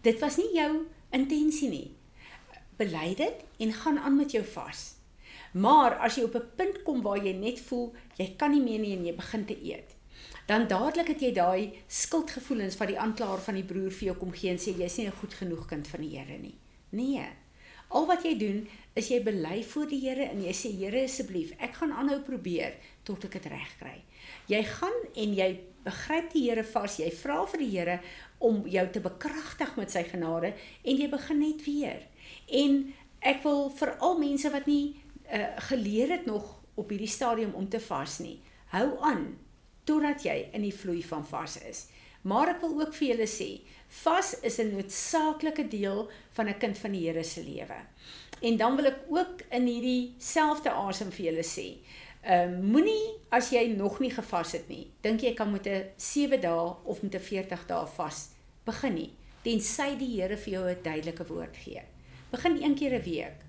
dit 0.08 0.24
was 0.24 0.40
nie 0.40 0.54
jou 0.56 0.72
intensie 1.12 1.70
nie. 1.72 1.88
Bely 2.80 3.12
dit 3.18 3.44
en 3.60 3.74
gaan 3.74 4.00
aan 4.00 4.16
met 4.16 4.32
jou 4.38 4.46
vas 4.56 4.94
maar 5.52 6.00
as 6.06 6.16
jy 6.16 6.24
op 6.24 6.36
'n 6.36 6.50
punt 6.56 6.84
kom 6.84 7.02
waar 7.02 7.20
jy 7.20 7.34
net 7.34 7.60
voel 7.60 7.94
jy 8.16 8.36
kan 8.38 8.52
nie 8.52 8.64
meer 8.64 8.80
nie 8.80 8.96
en 8.96 9.06
jy 9.06 9.16
begin 9.16 9.46
te 9.46 9.58
eet 9.64 9.97
dan 10.48 10.68
dadelik 10.68 11.12
het 11.12 11.22
jy 11.22 11.34
daai 11.36 11.74
skuldgevoelens 11.92 12.78
wat 12.80 12.88
die 12.94 13.00
aanklaer 13.00 13.42
van 13.44 13.58
die 13.60 13.66
broer 13.68 13.92
vir 13.92 14.12
jou 14.12 14.16
kom 14.22 14.32
gee 14.32 14.54
en 14.54 14.62
sê 14.62 14.72
jy's 14.78 14.98
nie 14.98 15.08
'n 15.08 15.20
goed 15.20 15.34
genoeg 15.34 15.68
kind 15.68 15.88
van 15.88 16.02
die 16.02 16.18
Here 16.18 16.38
nie. 16.38 16.56
Nee. 16.90 17.28
Al 17.90 18.06
wat 18.08 18.24
jy 18.24 18.38
doen 18.38 18.68
is 18.96 19.10
jy 19.10 19.22
bely 19.24 19.64
voor 19.64 19.88
die 19.88 20.00
Here 20.00 20.24
en 20.24 20.42
jy 20.44 20.54
sê 20.54 20.72
Here 20.72 21.04
asseblief, 21.04 21.52
ek 21.60 21.74
gaan 21.74 21.92
aanhou 21.92 22.20
probeer 22.22 22.76
tot 23.04 23.24
ek 23.26 23.32
dit 23.32 23.46
reg 23.46 23.78
kry. 23.80 24.04
Jy 24.48 24.64
gaan 24.64 24.98
en 25.16 25.34
jy 25.34 25.60
begryp 25.84 26.32
die 26.34 26.50
Here 26.50 26.64
vas, 26.64 26.98
jy 27.00 27.12
vra 27.12 27.46
vir 27.46 27.60
die 27.60 27.72
Here 27.72 28.00
om 28.40 28.68
jou 28.68 28.88
te 28.92 29.00
bekragtig 29.00 29.76
met 29.78 29.92
sy 29.92 30.04
genade 30.04 30.54
en 30.84 30.98
jy 30.98 31.10
begin 31.10 31.40
net 31.40 31.66
weer. 31.66 32.08
En 32.48 32.94
ek 33.20 33.44
wil 33.44 33.70
vir 33.70 33.98
al 34.00 34.18
mense 34.20 34.50
wat 34.50 34.68
nie 34.68 34.96
uh, 35.34 35.60
geleer 35.70 36.10
het 36.10 36.26
nog 36.26 36.64
op 36.76 36.90
hierdie 36.90 37.08
stadium 37.08 37.56
om 37.56 37.70
te 37.70 37.80
vas 37.80 38.20
nie, 38.20 38.40
hou 38.72 38.98
aan 39.02 39.38
totdat 39.88 40.26
jy 40.28 40.38
in 40.54 40.66
die 40.68 40.76
vloei 40.76 41.02
van 41.08 41.26
vas 41.28 41.58
is. 41.64 41.88
Maar 42.28 42.56
ek 42.56 42.64
wil 42.66 42.82
ook 42.82 42.96
vir 42.98 43.08
julle 43.14 43.28
sê, 43.32 43.50
vas 44.04 44.34
is 44.44 44.60
'n 44.60 44.74
noodsaaklike 44.76 45.68
deel 45.72 46.10
van 46.36 46.50
'n 46.50 46.60
kind 46.60 46.78
van 46.78 46.92
die 46.92 47.06
Here 47.08 47.24
se 47.24 47.44
lewe. 47.44 47.80
En 48.42 48.58
dan 48.58 48.76
wil 48.76 48.86
ek 48.86 49.00
ook 49.10 49.42
in 49.52 49.66
hierdie 49.66 50.14
selfde 50.18 50.70
asem 50.70 51.12
vir 51.12 51.26
julle 51.26 51.44
sê, 51.44 51.78
ehm 52.24 52.54
uh, 52.54 52.60
moenie 52.60 53.16
as 53.30 53.50
jy 53.50 53.68
nog 53.78 54.00
nie 54.00 54.12
gevas 54.12 54.52
het 54.52 54.68
nie, 54.70 54.88
dink 55.02 55.22
jy 55.22 55.34
kan 55.34 55.52
met 55.52 55.68
'n 55.68 55.86
7 55.98 56.42
dae 56.42 56.76
of 56.84 57.02
met 57.02 57.16
'n 57.16 57.20
40 57.20 57.66
dae 57.68 57.88
vas 57.88 58.30
begin 58.66 58.94
nie, 58.94 59.12
tensy 59.44 59.96
die 59.98 60.22
Here 60.22 60.38
vir 60.38 60.54
jou 60.54 60.70
'n 60.70 60.84
duidelike 60.84 61.26
woord 61.28 61.58
gee. 61.58 61.82
Begin 62.32 62.64
een 62.64 62.76
keer 62.76 62.94
'n 62.94 63.04
week. 63.04 63.46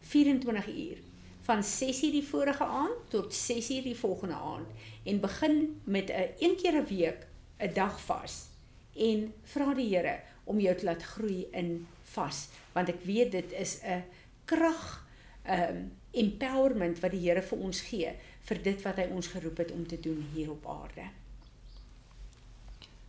24 0.00 0.66
uur 0.68 1.09
van 1.50 1.62
6:00 1.64 2.12
die 2.14 2.26
vorige 2.26 2.64
aand 2.64 3.10
tot 3.10 3.34
6:00 3.34 3.82
die 3.82 3.96
volgende 3.96 4.34
aand 4.34 4.68
en 5.02 5.20
begin 5.20 5.80
met 5.84 6.10
'n 6.10 6.28
een, 6.38 6.56
keer 6.56 6.74
'n 6.74 6.86
week 6.86 7.26
'n 7.58 7.74
dag 7.74 8.00
vas 8.00 8.46
en 8.94 9.32
vra 9.42 9.74
die 9.74 9.96
Here 9.96 10.20
om 10.44 10.60
jou 10.60 10.76
te 10.76 10.84
laat 10.84 11.02
groei 11.02 11.48
in 11.50 11.86
vas 12.02 12.48
want 12.72 12.88
ek 12.88 13.02
weet 13.02 13.32
dit 13.32 13.52
is 13.52 13.80
'n 13.82 14.04
krag 14.44 15.06
um 15.48 15.92
empowerment 16.10 17.00
wat 17.00 17.10
die 17.10 17.28
Here 17.28 17.42
vir 17.42 17.58
ons 17.58 17.80
gee 17.80 18.14
vir 18.40 18.62
dit 18.62 18.82
wat 18.82 18.96
hy 18.96 19.08
ons 19.10 19.26
geroep 19.26 19.56
het 19.56 19.70
om 19.72 19.86
te 19.86 20.00
doen 20.00 20.26
hier 20.34 20.50
op 20.50 20.66
aarde. 20.66 21.04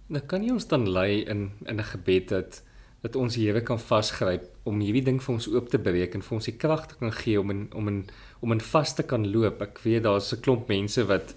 Nou 0.08 0.25
kan 0.25 0.43
jy 0.43 0.51
ons 0.51 0.67
dan 0.67 0.89
lei 0.89 1.23
in 1.23 1.51
in 1.65 1.80
'n 1.80 1.84
gebed 1.84 2.27
dat 2.30 2.63
dat 3.01 3.15
ons 3.17 3.35
die 3.35 3.47
Here 3.47 3.61
kan 3.65 3.79
vasgryp 3.81 4.45
om 4.69 4.81
hierdie 4.83 5.03
ding 5.05 5.21
vir 5.23 5.33
ons 5.33 5.47
oop 5.49 5.69
te 5.73 5.79
breek 5.81 6.13
en 6.15 6.21
vir 6.21 6.35
ons 6.37 6.45
die 6.45 6.57
krag 6.57 6.85
te 6.87 6.97
kan 6.99 7.11
gee 7.11 7.39
om 7.39 7.49
in 7.49 7.63
om 7.73 7.87
in 7.87 8.03
om 8.41 8.51
in 8.51 8.61
vas 8.61 8.93
te 8.97 9.03
kan 9.03 9.25
loop. 9.31 9.61
Ek 9.61 9.81
weet 9.85 10.03
daar's 10.03 10.33
'n 10.33 10.41
klomp 10.41 10.67
mense 10.69 11.05
wat 11.05 11.33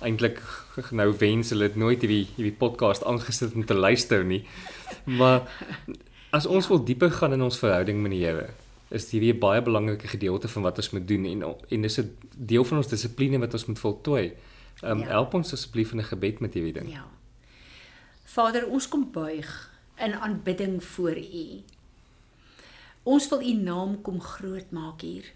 eintlik 0.00 0.40
nou 0.92 1.12
wens 1.18 1.50
hulle 1.50 1.68
het 1.68 1.76
nooit 1.76 2.00
hierdie 2.00 2.26
hierdie 2.36 2.58
podcast 2.58 3.04
aangesit 3.04 3.54
om 3.54 3.64
te 3.64 3.74
luister 3.74 4.24
nie. 4.24 4.44
Maar 5.04 5.48
as 6.32 6.46
ons 6.46 6.68
wil 6.68 6.84
dieper 6.84 7.10
gaan 7.10 7.32
in 7.32 7.42
ons 7.42 7.58
verhouding 7.58 8.02
met 8.02 8.10
die 8.10 8.24
Here, 8.24 8.50
is 8.90 9.08
dit 9.10 9.22
'n 9.22 9.38
baie 9.38 9.62
belangrike 9.62 10.08
gedeelte 10.08 10.48
van 10.48 10.62
wat 10.62 10.76
ons 10.76 10.90
moet 10.90 11.08
doen 11.08 11.24
en 11.24 11.42
en 11.68 11.82
dis 11.82 11.98
'n 11.98 12.16
deel 12.36 12.64
van 12.64 12.76
ons 12.76 12.88
dissipline 12.88 13.38
wat 13.38 13.52
ons 13.52 13.66
moet 13.66 13.78
voltooi. 13.78 14.32
Ehm 14.82 14.90
um, 14.90 14.98
ja. 14.98 15.06
help 15.06 15.34
ons 15.34 15.52
asseblief 15.52 15.92
in 15.92 15.98
'n 15.98 16.04
gebed 16.04 16.40
met 16.40 16.54
hierdie 16.54 16.72
ding. 16.72 16.90
Ja. 16.90 17.08
Vader, 18.24 18.66
ons 18.66 18.88
kom 18.88 19.10
buig 19.12 19.75
in 19.98 20.14
aanbidding 20.14 20.84
voor 20.84 21.16
U. 21.18 21.62
Ons 23.02 23.28
wil 23.28 23.42
U 23.42 23.52
naam 23.52 24.00
kom 24.02 24.20
groot 24.20 24.70
maak 24.70 25.00
hier. 25.00 25.32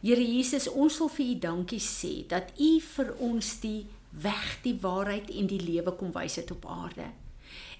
Here 0.00 0.22
Jesus, 0.22 0.68
ons 0.68 0.98
wil 0.98 1.10
vir 1.14 1.26
U 1.26 1.38
dankie 1.38 1.82
sê 1.82 2.12
dat 2.30 2.52
U 2.58 2.70
vir 2.80 3.14
ons 3.18 3.52
die 3.62 3.86
weg, 4.10 4.58
die 4.62 4.76
waarheid 4.82 5.30
en 5.30 5.48
die 5.50 5.60
lewe 5.62 5.94
kom 5.98 6.12
wys 6.14 6.38
het 6.40 6.50
op 6.54 6.66
aarde. 6.66 7.10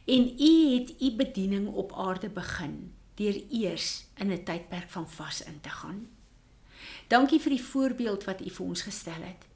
En 0.08 0.28
U 0.28 0.52
het 0.74 0.94
U 0.98 1.10
bediening 1.16 1.68
op 1.68 1.92
aarde 1.92 2.30
begin 2.32 2.92
deur 3.18 3.38
eers 3.50 4.06
in 4.16 4.30
'n 4.30 4.44
tydperk 4.44 4.90
van 4.90 5.08
vas 5.10 5.42
in 5.42 5.60
te 5.60 5.68
gaan. 5.68 6.08
Dankie 7.08 7.40
vir 7.40 7.50
die 7.50 7.64
voorbeeld 7.64 8.24
wat 8.24 8.40
U 8.40 8.50
vir 8.50 8.66
ons 8.66 8.82
gestel 8.82 9.22
het. 9.22 9.46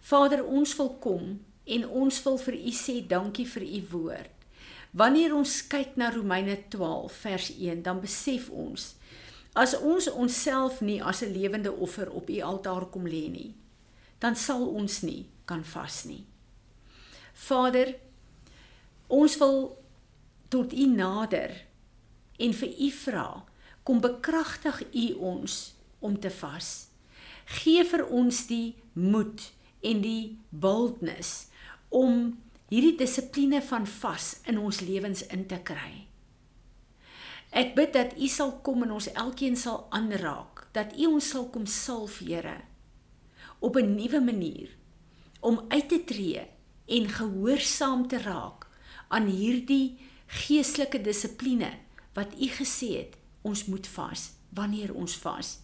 Vader, 0.00 0.44
ons 0.44 0.76
wil 0.76 0.90
kom 0.90 1.40
en 1.64 1.88
ons 1.88 2.22
wil 2.22 2.38
vir 2.38 2.54
U 2.54 2.70
sê 2.70 3.06
dankie 3.06 3.46
vir 3.46 3.62
U 3.62 3.86
woord. 3.90 4.39
Wanneer 4.90 5.34
ons 5.34 5.60
kyk 5.70 5.94
na 6.00 6.10
Romeine 6.10 6.56
12 6.68 7.12
vers 7.22 7.50
1, 7.54 7.82
dan 7.86 8.00
besef 8.02 8.50
ons 8.50 8.94
as 9.58 9.74
ons 9.74 10.06
onsself 10.10 10.80
nie 10.80 11.02
as 11.02 11.22
'n 11.22 11.32
lewende 11.34 11.72
offer 11.72 12.10
op 12.10 12.30
U 12.30 12.40
altaar 12.40 12.86
kom 12.86 13.06
lê 13.06 13.28
nie, 13.30 13.54
dan 14.18 14.36
sal 14.36 14.66
ons 14.66 15.02
nie 15.02 15.26
kan 15.44 15.64
vas 15.64 16.04
nie. 16.04 16.24
Vader, 17.34 17.94
ons 19.08 19.36
wil 19.38 19.78
tot 20.48 20.72
U 20.72 20.86
nader 20.86 21.66
en 22.38 22.52
vir 22.52 22.68
U 22.68 22.90
vra, 22.90 23.44
kom 23.82 24.00
bekragtig 24.00 24.82
U 24.94 25.14
ons 25.14 25.74
om 25.98 26.20
te 26.20 26.30
vas. 26.30 26.88
Gee 27.44 27.84
vir 27.84 28.06
ons 28.06 28.46
die 28.46 28.76
moed 28.92 29.52
en 29.82 30.00
die 30.00 30.38
boldness 30.50 31.48
om 31.88 32.38
hierdie 32.70 32.94
dissipline 32.94 33.58
van 33.66 33.86
vas 33.98 34.36
in 34.46 34.58
ons 34.62 34.78
lewens 34.86 35.24
in 35.34 35.42
te 35.50 35.58
kry. 35.66 36.06
Ek 37.50 37.74
bid 37.74 37.96
dat 37.96 38.12
U 38.14 38.28
sal 38.30 38.52
kom 38.62 38.84
en 38.86 38.92
ons 38.94 39.08
elkeen 39.10 39.56
sal 39.58 39.88
aanraak, 39.90 40.68
dat 40.70 40.94
U 40.94 41.08
ons 41.16 41.30
sal 41.32 41.48
kom 41.50 41.66
salf, 41.66 42.20
Here, 42.22 42.60
op 43.58 43.76
'n 43.76 43.94
nuwe 43.96 44.20
manier 44.20 44.70
om 45.40 45.64
uit 45.68 45.88
te 45.88 46.04
tree 46.04 46.46
en 46.86 47.08
gehoorsaam 47.08 48.06
te 48.08 48.18
raak 48.18 48.66
aan 49.08 49.26
hierdie 49.26 49.98
geestelike 50.26 51.00
dissipline 51.02 51.72
wat 52.14 52.34
U 52.38 52.46
gesê 52.46 53.02
het 53.02 53.16
ons 53.42 53.64
moet 53.66 53.86
vas 53.86 54.30
wanneer 54.54 54.94
ons 54.94 55.16
vas. 55.16 55.58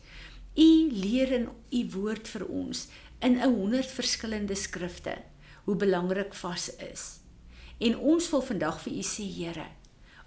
U 0.57 0.71
leer 0.91 1.33
in 1.33 1.49
U 1.71 1.81
woord 1.91 2.29
vir 2.29 2.47
ons 2.47 2.89
in 3.21 3.39
'n 3.39 3.55
100 3.55 3.87
verskillende 3.87 4.55
skrifte 4.55 5.23
hoe 5.67 5.77
belangrik 5.77 6.35
vas 6.35 6.71
is. 6.77 7.19
En 7.79 7.99
ons 7.99 8.31
wil 8.31 8.43
vandag 8.43 8.79
vir 8.85 8.93
U 8.93 9.03
sê 9.05 9.27
Here, 9.27 9.67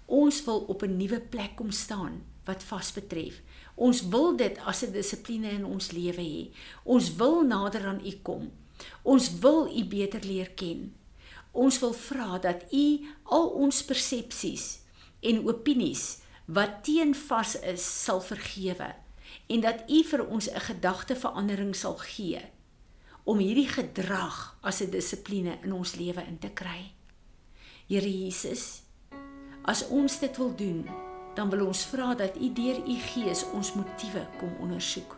ons 0.06 0.44
wil 0.44 0.60
op 0.68 0.82
'n 0.84 0.96
nuwe 0.96 1.20
plek 1.20 1.56
kom 1.56 1.70
staan 1.70 2.22
wat 2.44 2.62
vas 2.62 2.92
betref. 2.92 3.40
Ons 3.74 4.02
wil 4.08 4.36
dit 4.36 4.58
as 4.58 4.82
'n 4.82 4.92
dissipline 4.92 5.50
in 5.50 5.64
ons 5.64 5.90
lewe 5.90 6.22
hê. 6.22 6.50
Ons 6.84 7.16
wil 7.16 7.42
nader 7.42 7.86
aan 7.86 8.04
U 8.04 8.12
kom. 8.22 8.52
Ons 9.02 9.38
wil 9.38 9.78
U 9.78 9.84
beter 9.84 10.24
leer 10.24 10.50
ken. 10.50 10.94
Ons 11.52 11.78
wil 11.78 11.92
vra 11.92 12.38
dat 12.38 12.72
U 12.72 13.06
al 13.22 13.48
ons 13.48 13.84
persepsies 13.84 14.78
en 15.20 15.48
opinies 15.48 16.18
wat 16.44 16.84
teen 16.84 17.14
vas 17.14 17.60
is 17.60 18.04
sal 18.04 18.20
vergewe 18.20 18.94
en 19.46 19.60
dat 19.60 19.84
U 19.88 20.02
vir 20.02 20.26
ons 20.26 20.50
'n 20.50 20.60
gedagteverandering 20.60 21.76
sal 21.76 21.96
gee 21.96 22.40
om 23.30 23.38
hierdie 23.38 23.68
gedrag 23.70 24.36
as 24.66 24.80
'n 24.82 24.90
dissipline 24.90 25.58
in 25.62 25.72
ons 25.72 25.94
lewe 25.94 26.22
in 26.26 26.38
te 26.38 26.50
kry. 26.50 26.90
Here 27.86 28.10
Jesus, 28.10 28.82
as 29.62 29.86
ons 29.88 30.18
dit 30.18 30.36
wil 30.36 30.54
doen, 30.56 30.88
dan 31.34 31.50
wil 31.50 31.66
ons 31.66 31.84
vra 31.84 32.14
dat 32.14 32.36
U 32.36 32.52
deur 32.52 32.78
U 32.86 32.94
Gees 32.94 33.44
ons 33.54 33.74
motiewe 33.74 34.26
kom 34.38 34.50
ondersoek. 34.60 35.16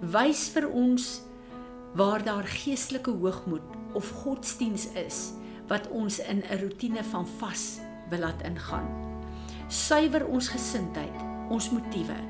Wys 0.00 0.48
vir 0.48 0.68
ons 0.68 1.22
waar 1.94 2.24
daar 2.24 2.46
geestelike 2.46 3.10
hoogmoed 3.10 3.64
of 3.92 4.10
godsdiens 4.10 4.92
is 4.92 5.32
wat 5.68 5.88
ons 5.88 6.18
in 6.18 6.42
'n 6.42 6.60
rotine 6.60 7.04
van 7.04 7.26
vas 7.26 7.78
wil 8.10 8.18
laat 8.18 8.42
ingaan. 8.42 8.88
Suiwer 9.68 10.26
ons 10.26 10.48
gesindheid, 10.48 11.16
ons 11.48 11.70
motiewe, 11.70 12.20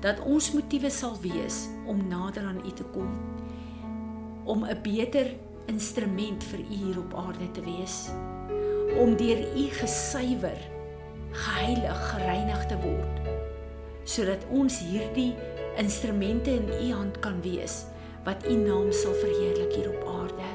dat 0.00 0.20
ons 0.20 0.52
motiewe 0.52 0.90
sal 0.90 1.20
wees 1.20 1.68
om 1.86 2.08
nader 2.08 2.44
aan 2.44 2.66
U 2.66 2.72
te 2.72 2.84
kom, 2.84 3.35
om 4.46 4.64
'n 4.64 4.82
beter 4.82 5.34
instrument 5.66 6.44
vir 6.44 6.58
U 6.58 6.74
hier 6.74 6.98
op 6.98 7.14
aarde 7.14 7.50
te 7.50 7.60
wees, 7.60 8.08
om 8.98 9.16
deur 9.16 9.40
U 9.56 9.64
gesuiwer, 9.70 10.58
geheilig, 11.30 12.10
gereinig 12.10 12.66
te 12.66 12.78
word, 12.80 13.20
sodat 14.04 14.46
ons 14.50 14.78
hierdie 14.78 15.34
instrumente 15.76 16.50
in 16.50 16.68
U 16.88 16.92
hand 16.92 17.18
kan 17.18 17.42
wees 17.42 17.84
wat 18.24 18.46
U 18.46 18.54
naam 18.54 18.92
sal 18.92 19.14
verheerlik 19.14 19.72
hier 19.74 19.90
op 19.90 20.06
aarde. 20.20 20.48